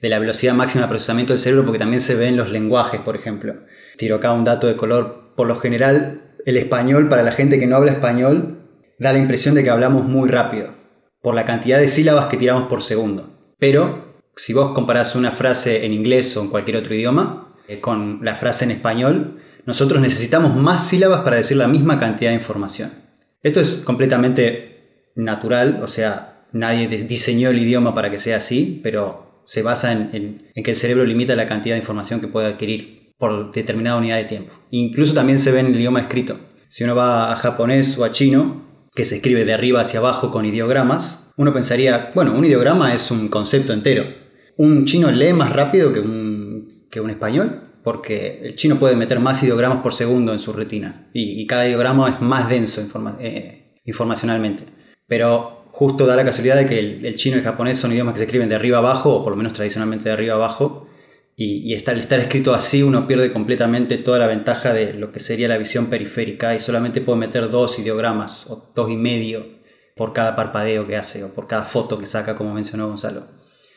la 0.00 0.18
velocidad 0.18 0.54
máxima 0.54 0.82
de 0.82 0.88
procesamiento 0.88 1.32
del 1.32 1.40
cerebro 1.40 1.64
porque 1.64 1.78
también 1.78 2.02
se 2.02 2.16
ve 2.16 2.28
en 2.28 2.36
los 2.36 2.50
lenguajes, 2.50 3.00
por 3.00 3.16
ejemplo. 3.16 3.54
Tiro 3.96 4.16
acá 4.16 4.32
un 4.32 4.44
dato 4.44 4.66
de 4.66 4.76
color. 4.76 5.32
Por 5.36 5.46
lo 5.46 5.56
general, 5.56 6.34
el 6.44 6.58
español, 6.58 7.08
para 7.08 7.22
la 7.22 7.32
gente 7.32 7.58
que 7.58 7.66
no 7.66 7.76
habla 7.76 7.92
español, 7.92 8.68
da 8.98 9.12
la 9.12 9.18
impresión 9.18 9.54
de 9.54 9.64
que 9.64 9.70
hablamos 9.70 10.04
muy 10.04 10.28
rápido, 10.28 10.74
por 11.22 11.34
la 11.34 11.46
cantidad 11.46 11.78
de 11.78 11.88
sílabas 11.88 12.26
que 12.26 12.36
tiramos 12.36 12.68
por 12.68 12.82
segundo. 12.82 13.54
Pero 13.58 14.13
si 14.36 14.52
vos 14.52 14.72
comparás 14.72 15.14
una 15.14 15.30
frase 15.30 15.84
en 15.84 15.92
inglés 15.92 16.36
o 16.36 16.42
en 16.42 16.48
cualquier 16.48 16.76
otro 16.78 16.94
idioma 16.94 17.54
eh, 17.68 17.80
con 17.80 18.20
la 18.22 18.34
frase 18.34 18.64
en 18.64 18.72
español, 18.72 19.40
nosotros 19.66 20.00
necesitamos 20.00 20.54
más 20.56 20.86
sílabas 20.86 21.22
para 21.22 21.36
decir 21.36 21.56
la 21.56 21.68
misma 21.68 21.98
cantidad 21.98 22.30
de 22.30 22.36
información. 22.36 22.90
Esto 23.42 23.60
es 23.60 23.82
completamente 23.84 25.10
natural, 25.14 25.80
o 25.82 25.86
sea, 25.86 26.46
nadie 26.52 26.88
diseñó 26.88 27.50
el 27.50 27.58
idioma 27.58 27.94
para 27.94 28.10
que 28.10 28.18
sea 28.18 28.38
así, 28.38 28.80
pero 28.82 29.42
se 29.46 29.62
basa 29.62 29.92
en, 29.92 30.50
que 30.54 30.70
el 30.70 30.76
cerebro 30.76 31.04
limita 31.04 31.36
la 31.36 31.46
cantidad 31.46 31.74
de 31.74 31.80
información 31.80 32.20
que 32.20 32.28
puede 32.28 32.48
adquirir 32.48 33.12
por 33.18 33.50
determinada 33.52 33.96
unidad 33.98 34.16
de 34.16 34.24
tiempo. 34.24 34.52
Incluso 34.70 35.14
también 35.14 35.38
se 35.38 35.52
ve 35.52 35.60
en 35.60 35.66
el 35.66 35.76
idioma 35.76 36.00
escrito. 36.00 36.38
Si 36.68 36.82
uno 36.84 36.96
va 36.96 37.32
a 37.32 37.36
japonés 37.36 37.96
o 37.98 38.04
a 38.04 38.12
chino, 38.12 38.64
que 38.94 39.04
se 39.04 39.16
escribe 39.16 39.44
de 39.44 39.52
arriba 39.52 39.80
hacia 39.80 40.00
abajo 40.00 40.30
con 40.30 40.46
ideogramas, 40.46 41.32
uno 41.36 41.52
pensaría, 41.52 42.10
bueno, 42.14 42.32
un 42.34 42.44
ideograma 42.44 42.94
es 42.94 43.10
un 43.10 43.28
concepto 43.28 43.72
entero 43.72 44.23
un 44.56 44.84
chino 44.84 45.10
lee 45.10 45.32
más 45.32 45.52
rápido 45.52 45.92
que 45.92 46.00
un, 46.00 46.68
que 46.90 47.00
un 47.00 47.10
español, 47.10 47.60
porque 47.82 48.40
el 48.42 48.56
chino 48.56 48.78
puede 48.78 48.96
meter 48.96 49.20
más 49.20 49.42
ideogramas 49.42 49.82
por 49.82 49.92
segundo 49.92 50.32
en 50.32 50.40
su 50.40 50.52
retina 50.52 51.10
y, 51.12 51.46
cada 51.46 51.68
ideograma 51.68 52.08
es 52.08 52.20
más 52.20 52.48
denso 52.48 52.80
eh, 53.20 53.80
informacionalmente. 53.84 54.64
Pero 55.06 55.66
justo 55.70 56.06
da 56.06 56.16
la 56.16 56.24
casualidad 56.24 56.56
de 56.56 56.66
que 56.66 56.78
el, 56.78 57.16
chino 57.16 57.36
y 57.36 57.40
el 57.40 57.44
japonés 57.44 57.78
son 57.78 57.92
idiomas 57.92 58.14
que 58.14 58.18
se 58.18 58.24
escriben 58.24 58.48
de 58.48 58.54
arriba 58.54 58.78
abajo, 58.78 59.14
o 59.14 59.22
por 59.22 59.32
lo 59.32 59.36
menos 59.36 59.52
tradicionalmente 59.52 60.04
de 60.04 60.12
arriba 60.12 60.34
abajo, 60.34 60.88
y, 61.36 61.74
estar, 61.74 61.98
estar 61.98 62.20
escrito 62.20 62.54
así 62.54 62.82
uno 62.84 63.08
pierde 63.08 63.32
completamente 63.32 63.98
toda 63.98 64.20
la 64.20 64.28
ventaja 64.28 64.72
de 64.72 64.94
lo 64.94 65.10
que 65.10 65.18
sería 65.18 65.48
la 65.48 65.58
visión 65.58 65.86
periférica 65.86 66.54
y 66.54 66.60
solamente 66.60 67.00
puede 67.00 67.18
meter 67.18 67.50
dos 67.50 67.76
ideogramas 67.80 68.48
o 68.48 68.72
dos 68.74 68.88
y 68.88 68.96
medio 68.96 69.44
por 69.96 70.12
cada 70.12 70.36
parpadeo 70.36 70.86
que 70.86 70.96
hace 70.96 71.24
o 71.24 71.34
por 71.34 71.48
cada 71.48 71.64
foto 71.64 71.98
que 71.98 72.06
saca, 72.06 72.36
como 72.36 72.54
mencionó 72.54 72.86
Gonzalo. 72.86 73.26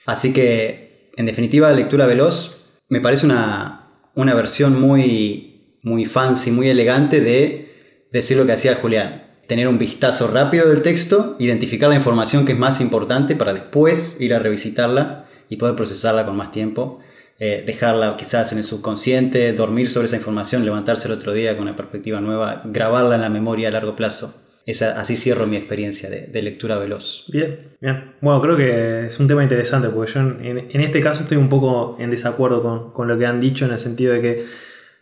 Así 0.08 0.32
que, 0.32 1.12
en 1.18 1.26
definitiva, 1.26 1.72
lectura 1.74 2.08
veloz 2.08 2.80
me 2.88 3.02
parece 3.02 3.26
una, 3.26 3.92
versión 4.16 4.80
muy, 4.80 5.80
muy 5.84 6.06
fancy, 6.06 6.50
muy 6.50 6.70
elegante 6.70 7.20
de 7.20 8.08
decir 8.12 8.38
lo 8.38 8.46
que 8.46 8.54
hacía 8.54 8.76
Julián. 8.76 9.28
Tener 9.48 9.68
un 9.68 9.78
vistazo 9.78 10.30
rápido 10.30 10.70
del 10.70 10.82
texto, 10.82 11.36
identificar 11.40 11.90
la 11.90 11.98
información 11.98 12.46
que 12.46 12.54
es 12.54 12.58
más 12.58 12.80
importante 12.80 13.36
para 13.36 13.54
después 13.54 14.22
ir 14.22 14.34
a 14.34 14.40
revisitarla 14.40 15.26
y 15.50 15.58
poder 15.58 15.76
procesarla 15.76 16.26
con 16.26 16.38
más 16.38 16.52
tiempo. 16.54 17.00
Eh, 17.40 17.64
dejarla 17.68 18.16
quizás 18.16 18.54
en 18.54 18.60
el 18.60 18.64
subconsciente, 18.64 19.52
dormir 19.52 19.90
sobre 19.90 20.08
esa 20.08 20.16
información, 20.16 20.64
levantarse 20.64 21.10
el 21.10 21.16
otro 21.16 21.34
día 21.34 21.56
con 21.56 21.68
una 21.68 21.76
perspectiva 21.76 22.22
nueva, 22.22 22.62
grabarla 22.66 23.16
en 23.16 23.22
la 23.22 23.30
memoria 23.30 23.68
a 23.68 23.72
largo 23.72 23.98
plazo 23.98 24.47
así 24.68 25.16
cierro 25.16 25.48
mi 25.48 25.56
experiencia 25.56 26.10
de, 26.10 26.42
lectura 26.42 26.78
veloz. 26.78 27.26
Bien, 27.30 27.74
bien. 27.80 28.16
Bueno, 28.22 28.42
creo 28.42 28.58
que 28.58 29.06
es 29.06 29.20
un 29.20 29.28
tema 29.28 29.44
interesante 29.44 29.88
porque 29.90 30.12
yo 30.12 30.20
en, 30.20 30.82
este 30.82 31.00
caso 31.00 31.22
estoy 31.22 31.38
un 31.38 31.48
poco 31.48 31.96
en 32.00 32.10
desacuerdo 32.10 32.92
con, 32.94 33.08
lo 33.08 33.18
que 33.18 33.26
han 33.26 33.40
dicho 33.40 33.66
en 33.66 33.72
el 33.72 33.80
sentido 33.80 34.14
de 34.14 34.22
que 34.22 34.46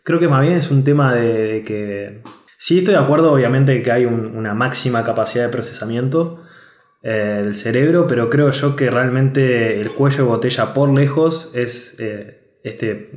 creo 0.02 0.20
que 0.20 0.28
más 0.28 0.42
bien 0.42 0.54
es 0.54 0.70
un 0.70 0.84
tema 0.84 1.14
de, 1.14 1.64
que... 1.66 2.22
Sí 2.58 2.78
estoy 2.78 2.94
de 2.94 3.00
acuerdo 3.00 3.32
obviamente 3.32 3.82
que 3.82 3.92
hay 3.92 4.06
una 4.06 4.54
máxima 4.54 5.04
capacidad 5.04 5.44
de 5.44 5.50
procesamiento 5.50 6.42
eh, 7.02 7.42
del 7.44 7.54
cerebro, 7.54 8.06
pero 8.06 8.30
creo 8.30 8.50
yo 8.50 8.74
que 8.76 8.88
realmente 8.88 9.80
el 9.80 9.90
cuello 9.90 10.18
de 10.18 10.22
botella 10.22 10.72
por 10.72 10.92
lejos 10.92 11.50
es 11.54 11.96
eh, 11.98 12.58
este, 12.64 13.10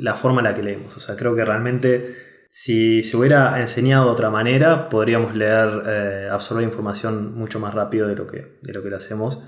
la 0.00 0.14
forma 0.14 0.40
en 0.40 0.44
la 0.44 0.54
que 0.54 0.62
leemos. 0.62 0.96
O 0.96 1.00
sea, 1.00 1.14
creo 1.14 1.36
que 1.36 1.44
realmente 1.44 2.31
si 2.54 3.02
se 3.02 3.16
hubiera 3.16 3.58
enseñado 3.62 4.04
de 4.04 4.10
otra 4.10 4.28
manera, 4.28 4.90
podríamos 4.90 5.34
leer, 5.34 5.84
eh, 5.86 6.28
absorber 6.30 6.62
información 6.62 7.34
mucho 7.34 7.58
más 7.58 7.72
rápido 7.72 8.06
de 8.06 8.14
lo 8.14 8.26
que, 8.26 8.58
de 8.60 8.72
lo 8.74 8.82
que 8.82 8.94
hacemos. 8.94 9.42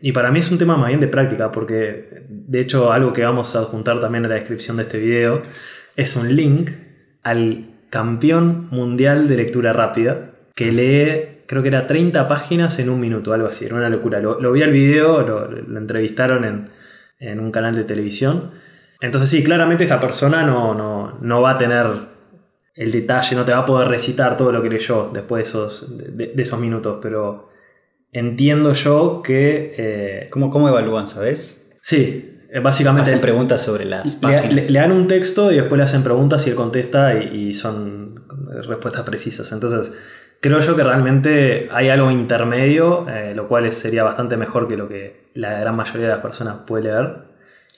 Y 0.00 0.12
para 0.12 0.30
mí 0.30 0.38
es 0.38 0.50
un 0.50 0.56
tema 0.56 0.78
más 0.78 0.88
bien 0.88 0.98
de 0.98 1.08
práctica, 1.08 1.52
porque 1.52 2.24
de 2.30 2.60
hecho 2.60 2.90
algo 2.90 3.12
que 3.12 3.22
vamos 3.22 3.54
a 3.54 3.58
adjuntar 3.58 4.00
también 4.00 4.24
en 4.24 4.30
la 4.30 4.36
descripción 4.36 4.78
de 4.78 4.84
este 4.84 4.98
video 4.98 5.42
es 5.94 6.16
un 6.16 6.34
link 6.34 6.70
al 7.22 7.68
campeón 7.90 8.68
mundial 8.70 9.28
de 9.28 9.36
lectura 9.36 9.74
rápida, 9.74 10.30
que 10.54 10.72
lee, 10.72 11.42
creo 11.46 11.60
que 11.60 11.68
era 11.68 11.86
30 11.86 12.28
páginas 12.28 12.78
en 12.78 12.88
un 12.88 12.98
minuto, 12.98 13.34
algo 13.34 13.48
así, 13.48 13.66
era 13.66 13.74
una 13.74 13.90
locura. 13.90 14.20
Lo, 14.20 14.40
lo 14.40 14.52
vi 14.52 14.62
al 14.62 14.72
video, 14.72 15.20
lo, 15.20 15.50
lo 15.50 15.78
entrevistaron 15.78 16.46
en, 16.46 16.70
en, 17.20 17.40
un 17.40 17.52
canal 17.52 17.76
de 17.76 17.84
televisión. 17.84 18.52
Entonces 19.02 19.28
sí, 19.28 19.44
claramente 19.44 19.84
esta 19.84 20.00
persona 20.00 20.44
no, 20.44 20.72
no, 20.72 21.18
no, 21.20 21.42
va 21.42 21.50
a 21.50 21.58
tener 21.58 22.11
el 22.74 22.90
detalle, 22.90 23.36
no 23.36 23.44
te 23.44 23.52
va 23.52 23.58
a 23.58 23.66
poder 23.66 23.88
recitar 23.88 24.36
todo 24.36 24.52
lo 24.52 24.62
que 24.62 24.70
leyó 24.70 25.10
después 25.12 25.44
de 25.44 25.48
esos, 25.48 26.16
de, 26.16 26.28
de 26.28 26.42
esos 26.42 26.58
minutos, 26.58 26.98
pero 27.02 27.50
entiendo 28.12 28.72
yo 28.72 29.22
que... 29.22 29.74
Eh, 29.76 30.28
¿Cómo, 30.30 30.50
¿Cómo 30.50 30.68
evalúan, 30.68 31.06
sabes? 31.06 31.70
Sí, 31.82 32.38
eh, 32.50 32.60
básicamente... 32.60 33.10
Hacen 33.10 33.20
preguntas 33.20 33.62
sobre 33.62 33.84
las 33.84 34.16
páginas. 34.16 34.52
Le, 34.52 34.70
le, 34.70 34.78
dan 34.78 34.92
un 34.92 35.06
texto 35.06 35.52
y 35.52 35.56
después 35.56 35.78
le 35.78 35.84
hacen 35.84 36.02
preguntas 36.02 36.46
y 36.46 36.50
él 36.50 36.56
contesta 36.56 37.14
y, 37.14 37.48
y 37.48 37.54
son 37.54 38.24
respuestas 38.66 39.02
precisas. 39.02 39.50
Entonces, 39.52 39.98
creo 40.40 40.60
yo 40.60 40.76
que 40.76 40.84
realmente 40.84 41.68
hay 41.72 41.88
algo 41.88 42.10
intermedio, 42.10 43.08
eh, 43.08 43.32
lo 43.34 43.48
cual 43.48 43.70
sería 43.72 44.04
bastante 44.04 44.36
mejor 44.36 44.68
que 44.68 44.76
lo 44.76 44.88
que 44.88 45.30
la 45.34 45.58
gran 45.58 45.76
mayoría 45.76 46.08
de 46.08 46.12
las 46.14 46.22
personas 46.22 46.56
puede 46.66 46.84
leer. 46.84 47.31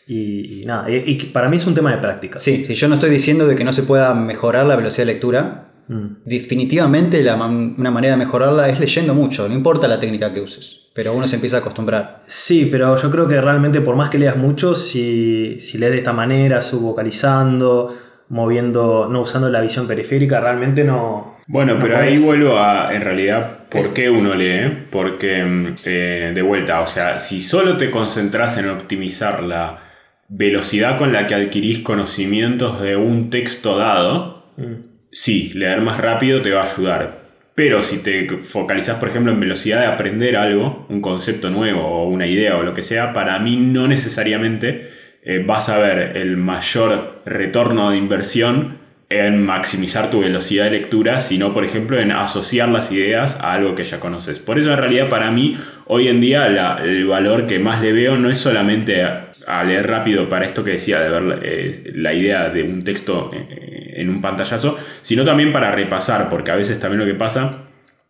Y, 0.07 0.63
y 0.63 0.65
nada, 0.67 0.91
y, 0.91 1.03
y, 1.07 1.15
para 1.27 1.49
mí 1.49 1.57
es 1.57 1.67
un 1.67 1.75
tema 1.75 1.91
de 1.91 1.99
práctica. 1.99 2.39
Sí, 2.39 2.65
sí, 2.67 2.75
yo 2.75 2.89
no 2.89 2.95
estoy 2.95 3.11
diciendo 3.11 3.47
de 3.47 3.57
que 3.57 3.65
no 3.65 3.73
se 3.73 3.85
pueda 3.85 4.13
mejorar 4.15 4.67
la 4.67 4.77
velocidad 4.77 5.07
de 5.07 5.13
lectura. 5.13 5.71
Mm. 5.89 6.07
Definitivamente 6.25 7.23
la 7.23 7.37
una 7.37 7.91
manera 7.91 8.15
de 8.15 8.19
mejorarla 8.19 8.69
es 8.69 8.81
leyendo 8.81 9.15
mucho, 9.15 9.49
no 9.49 9.55
importa 9.55 9.87
la 9.87 10.01
técnica 10.01 10.33
que 10.33 10.41
uses, 10.41 10.89
pero 10.95 11.13
uno 11.13 11.27
se 11.27 11.37
empieza 11.37 11.57
a 11.57 11.61
acostumbrar. 11.61 12.23
Sí, 12.27 12.69
pero 12.71 12.97
yo 12.97 13.11
creo 13.11 13.29
que 13.29 13.41
realmente 13.41 13.81
por 13.81 13.97
más 13.97 14.09
que 14.09 14.19
leas 14.19 14.37
mucho, 14.37 14.75
si, 14.75 15.57
si 15.61 15.79
lees 15.79 15.93
de 15.93 15.99
esta 15.99 16.13
manera, 16.13 16.63
subvocalizando, 16.63 17.95
moviendo, 18.29 19.09
no 19.11 19.21
usando 19.21 19.51
la 19.51 19.61
visión 19.61 19.87
periférica, 19.87 20.41
realmente 20.41 20.85
no. 20.85 21.37
Bueno, 21.47 21.77
pero 21.79 21.99
ahí 21.99 22.17
vuelvo 22.17 22.59
a, 22.59 22.95
en 22.95 23.03
realidad, 23.03 23.67
¿por 23.69 23.81
es... 23.81 23.89
qué 23.89 24.09
uno 24.09 24.35
lee? 24.35 24.87
Porque, 24.91 25.75
eh, 25.85 26.33
de 26.35 26.43
vuelta, 26.43 26.81
o 26.81 26.87
sea, 26.87 27.19
si 27.19 27.41
solo 27.41 27.77
te 27.77 27.91
concentras 27.91 28.57
en 28.57 28.71
optimizar 28.71 29.43
la 29.43 29.84
velocidad 30.29 30.99
con 30.99 31.13
la 31.13 31.27
que 31.27 31.35
adquirís 31.35 31.81
conocimientos 31.81 32.81
de 32.81 32.97
un 32.97 33.31
texto 33.31 33.77
dado, 33.77 34.53
mm. 34.57 34.75
sí, 35.11 35.53
leer 35.55 35.81
más 35.81 36.01
rápido 36.01 36.43
te 36.43 36.51
va 36.51 36.63
a 36.63 36.73
ayudar. 36.73 37.25
Pero 37.55 37.83
si 37.83 38.03
te 38.03 38.29
focalizas, 38.29 38.99
por 38.99 39.09
ejemplo, 39.09 39.33
en 39.33 39.39
velocidad 39.39 39.81
de 39.81 39.87
aprender 39.87 40.37
algo, 40.37 40.87
un 40.89 41.01
concepto 41.01 41.51
nuevo 41.51 41.83
o 41.83 42.09
una 42.09 42.27
idea 42.27 42.57
o 42.57 42.65
lo 42.65 42.75
que 42.75 42.83
sea, 42.83 43.13
para 43.13 43.39
mí 43.39 43.57
no 43.57 43.87
necesariamente 43.87 44.91
eh, 45.23 45.43
vas 45.47 45.69
a 45.69 45.79
ver 45.79 46.17
el 46.17 46.37
mayor 46.37 47.23
retorno 47.25 47.91
de 47.91 47.97
inversión 47.97 48.84
en 49.09 49.45
maximizar 49.45 50.11
tu 50.11 50.21
velocidad 50.21 50.65
de 50.65 50.73
lectura, 50.73 51.21
sino 51.21 51.53
por 51.53 51.65
ejemplo 51.65 51.99
en 51.99 52.13
asociar 52.13 52.69
las 52.69 52.91
ideas 52.91 53.39
a 53.41 53.53
algo 53.53 53.75
que 53.75 53.85
ya 53.85 54.01
conoces. 54.01 54.39
Por 54.39 54.59
eso 54.59 54.73
en 54.73 54.79
realidad 54.79 55.09
para 55.09 55.31
mí 55.31 55.57
hoy 55.87 56.09
en 56.09 56.21
día 56.21 56.49
la, 56.49 56.79
el 56.83 57.07
valor 57.07 57.47
que 57.47 57.59
más 57.59 57.83
le 57.83 57.93
veo 57.93 58.17
no 58.17 58.31
es 58.31 58.39
solamente 58.39 59.03
a, 59.03 59.31
leer 59.65 59.87
rápido 59.87 60.29
para 60.29 60.47
esto 60.47 60.65
que 60.65 60.73
decía 60.73 61.01
de 61.01 61.11
ver 61.11 61.41
eh, 61.43 61.93
la 61.95 62.15
idea 62.15 62.49
de 62.49 62.63
un 62.63 62.83
texto 62.83 63.31
eh, 63.33 63.93
en 63.97 64.09
un 64.09 64.21
pantallazo, 64.21 64.77
sino 65.03 65.23
también 65.23 65.53
para 65.53 65.71
repasar, 65.71 66.29
porque 66.31 66.51
a 66.51 66.57
veces 66.57 66.81
también 66.81 67.01
lo 67.01 67.07
que 67.07 67.15
pasa 67.15 67.65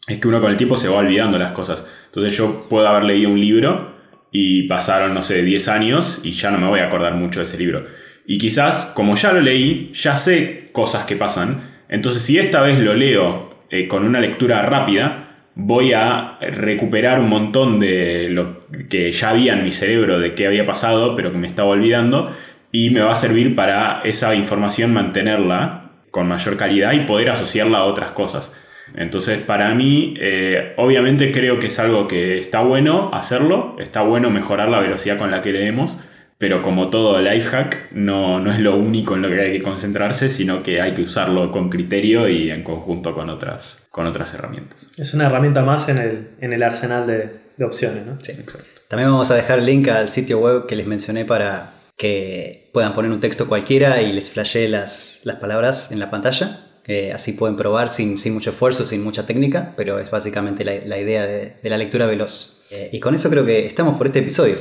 es 0.06 0.18
que 0.18 0.28
uno 0.28 0.40
con 0.40 0.52
el 0.52 0.56
tiempo 0.56 0.76
se 0.76 0.88
va 0.88 0.98
olvidando 0.98 1.36
las 1.38 1.52
cosas. 1.52 1.86
Entonces 2.06 2.36
yo 2.36 2.66
puedo 2.68 2.86
haber 2.86 3.04
leído 3.04 3.30
un 3.30 3.40
libro 3.40 3.94
y 4.30 4.64
pasaron, 4.64 5.14
no 5.14 5.22
sé, 5.22 5.42
10 5.42 5.68
años 5.68 6.20
y 6.22 6.32
ya 6.32 6.50
no 6.50 6.58
me 6.58 6.66
voy 6.66 6.80
a 6.80 6.86
acordar 6.86 7.14
mucho 7.14 7.40
de 7.40 7.46
ese 7.46 7.58
libro. 7.58 7.84
Y 8.26 8.38
quizás, 8.38 8.92
como 8.94 9.14
ya 9.14 9.32
lo 9.32 9.40
leí, 9.40 9.90
ya 9.92 10.16
sé 10.16 10.70
cosas 10.72 11.04
que 11.04 11.16
pasan. 11.16 11.60
Entonces, 11.88 12.22
si 12.22 12.38
esta 12.38 12.62
vez 12.62 12.78
lo 12.78 12.94
leo 12.94 13.54
eh, 13.70 13.86
con 13.86 14.04
una 14.04 14.20
lectura 14.20 14.62
rápida, 14.62 15.24
voy 15.54 15.92
a 15.92 16.38
recuperar 16.40 17.20
un 17.20 17.28
montón 17.28 17.78
de 17.80 18.28
lo 18.30 18.66
que 18.88 19.12
ya 19.12 19.30
había 19.30 19.52
en 19.52 19.64
mi 19.64 19.70
cerebro 19.70 20.18
de 20.18 20.34
qué 20.34 20.46
había 20.46 20.66
pasado, 20.66 21.14
pero 21.14 21.30
que 21.30 21.38
me 21.38 21.46
estaba 21.46 21.68
olvidando. 21.70 22.30
Y 22.72 22.90
me 22.90 23.00
va 23.00 23.12
a 23.12 23.16
servir 23.16 23.54
para 23.54 24.00
esa 24.04 24.34
información 24.34 24.92
mantenerla 24.92 25.92
con 26.10 26.28
mayor 26.28 26.56
calidad 26.56 26.92
y 26.92 27.00
poder 27.00 27.30
asociarla 27.30 27.78
a 27.78 27.84
otras 27.84 28.10
cosas. 28.10 28.54
Entonces, 28.96 29.38
para 29.38 29.74
mí, 29.74 30.14
eh, 30.20 30.74
obviamente 30.76 31.32
creo 31.32 31.58
que 31.58 31.68
es 31.68 31.78
algo 31.78 32.06
que 32.06 32.38
está 32.38 32.60
bueno 32.60 33.10
hacerlo, 33.12 33.76
está 33.80 34.02
bueno 34.02 34.30
mejorar 34.30 34.68
la 34.68 34.80
velocidad 34.80 35.18
con 35.18 35.30
la 35.30 35.40
que 35.40 35.52
leemos, 35.52 35.98
pero 36.38 36.62
como 36.62 36.90
todo 36.90 37.20
life 37.20 37.48
hack, 37.48 37.92
no, 37.92 38.40
no 38.40 38.52
es 38.52 38.58
lo 38.58 38.76
único 38.76 39.14
en 39.14 39.22
lo 39.22 39.28
que 39.28 39.40
hay 39.40 39.52
que 39.52 39.62
concentrarse, 39.62 40.28
sino 40.28 40.62
que 40.62 40.80
hay 40.80 40.92
que 40.94 41.02
usarlo 41.02 41.50
con 41.50 41.70
criterio 41.70 42.28
y 42.28 42.50
en 42.50 42.62
conjunto 42.62 43.14
con 43.14 43.30
otras, 43.30 43.86
con 43.90 44.06
otras 44.06 44.34
herramientas. 44.34 44.90
Es 44.98 45.14
una 45.14 45.26
herramienta 45.26 45.62
más 45.62 45.88
en 45.88 45.98
el, 45.98 46.28
en 46.40 46.52
el 46.52 46.62
arsenal 46.62 47.06
de, 47.06 47.30
de 47.56 47.64
opciones, 47.64 48.06
¿no? 48.06 48.18
Sí, 48.22 48.32
exacto. 48.32 48.68
También 48.88 49.10
vamos 49.10 49.30
a 49.30 49.36
dejar 49.36 49.60
el 49.60 49.66
link 49.66 49.88
al 49.88 50.08
sitio 50.08 50.38
web 50.38 50.66
que 50.66 50.76
les 50.76 50.86
mencioné 50.86 51.24
para 51.24 51.72
que 51.96 52.70
puedan 52.72 52.94
poner 52.94 53.10
un 53.10 53.20
texto 53.20 53.48
cualquiera 53.48 54.02
y 54.02 54.12
les 54.12 54.30
flashee 54.30 54.68
las, 54.68 55.20
las 55.24 55.36
palabras 55.36 55.92
en 55.92 56.00
la 56.00 56.10
pantalla. 56.10 56.60
Eh, 56.86 57.12
así 57.12 57.32
pueden 57.32 57.56
probar 57.56 57.88
sin, 57.88 58.18
sin, 58.18 58.34
mucho 58.34 58.50
esfuerzo, 58.50 58.84
sin 58.84 59.02
mucha 59.02 59.24
técnica, 59.26 59.72
pero 59.76 59.98
es 59.98 60.10
básicamente 60.10 60.64
la, 60.64 60.74
la 60.84 60.98
idea 60.98 61.24
de, 61.24 61.54
de, 61.62 61.70
la 61.70 61.78
lectura 61.78 62.04
veloz. 62.06 62.62
Eh, 62.70 62.90
y 62.92 63.00
con 63.00 63.14
eso 63.14 63.30
creo 63.30 63.46
que 63.46 63.64
estamos 63.64 63.96
por 63.96 64.06
este 64.06 64.18
episodio. 64.18 64.56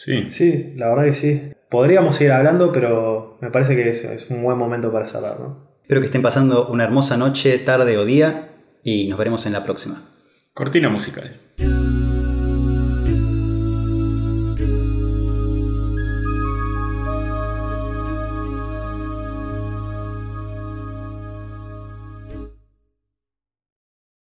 Sí. 0.00 0.28
Sí, 0.30 0.72
la 0.76 0.88
verdad 0.88 1.04
que 1.04 1.12
sí. 1.12 1.52
Podríamos 1.68 2.16
seguir 2.16 2.32
hablando, 2.32 2.72
pero 2.72 3.36
me 3.42 3.50
parece 3.50 3.76
que 3.76 3.90
es, 3.90 4.02
es 4.04 4.30
un 4.30 4.42
buen 4.42 4.56
momento 4.56 4.90
para 4.90 5.04
cerrar, 5.04 5.38
¿no? 5.38 5.68
Espero 5.82 6.00
que 6.00 6.06
estén 6.06 6.22
pasando 6.22 6.68
una 6.68 6.84
hermosa 6.84 7.18
noche, 7.18 7.58
tarde 7.58 7.98
o 7.98 8.06
día 8.06 8.48
y 8.82 9.08
nos 9.08 9.18
veremos 9.18 9.44
en 9.44 9.52
la 9.52 9.62
próxima. 9.62 10.02
Cortina 10.54 10.88
musical. 10.88 11.34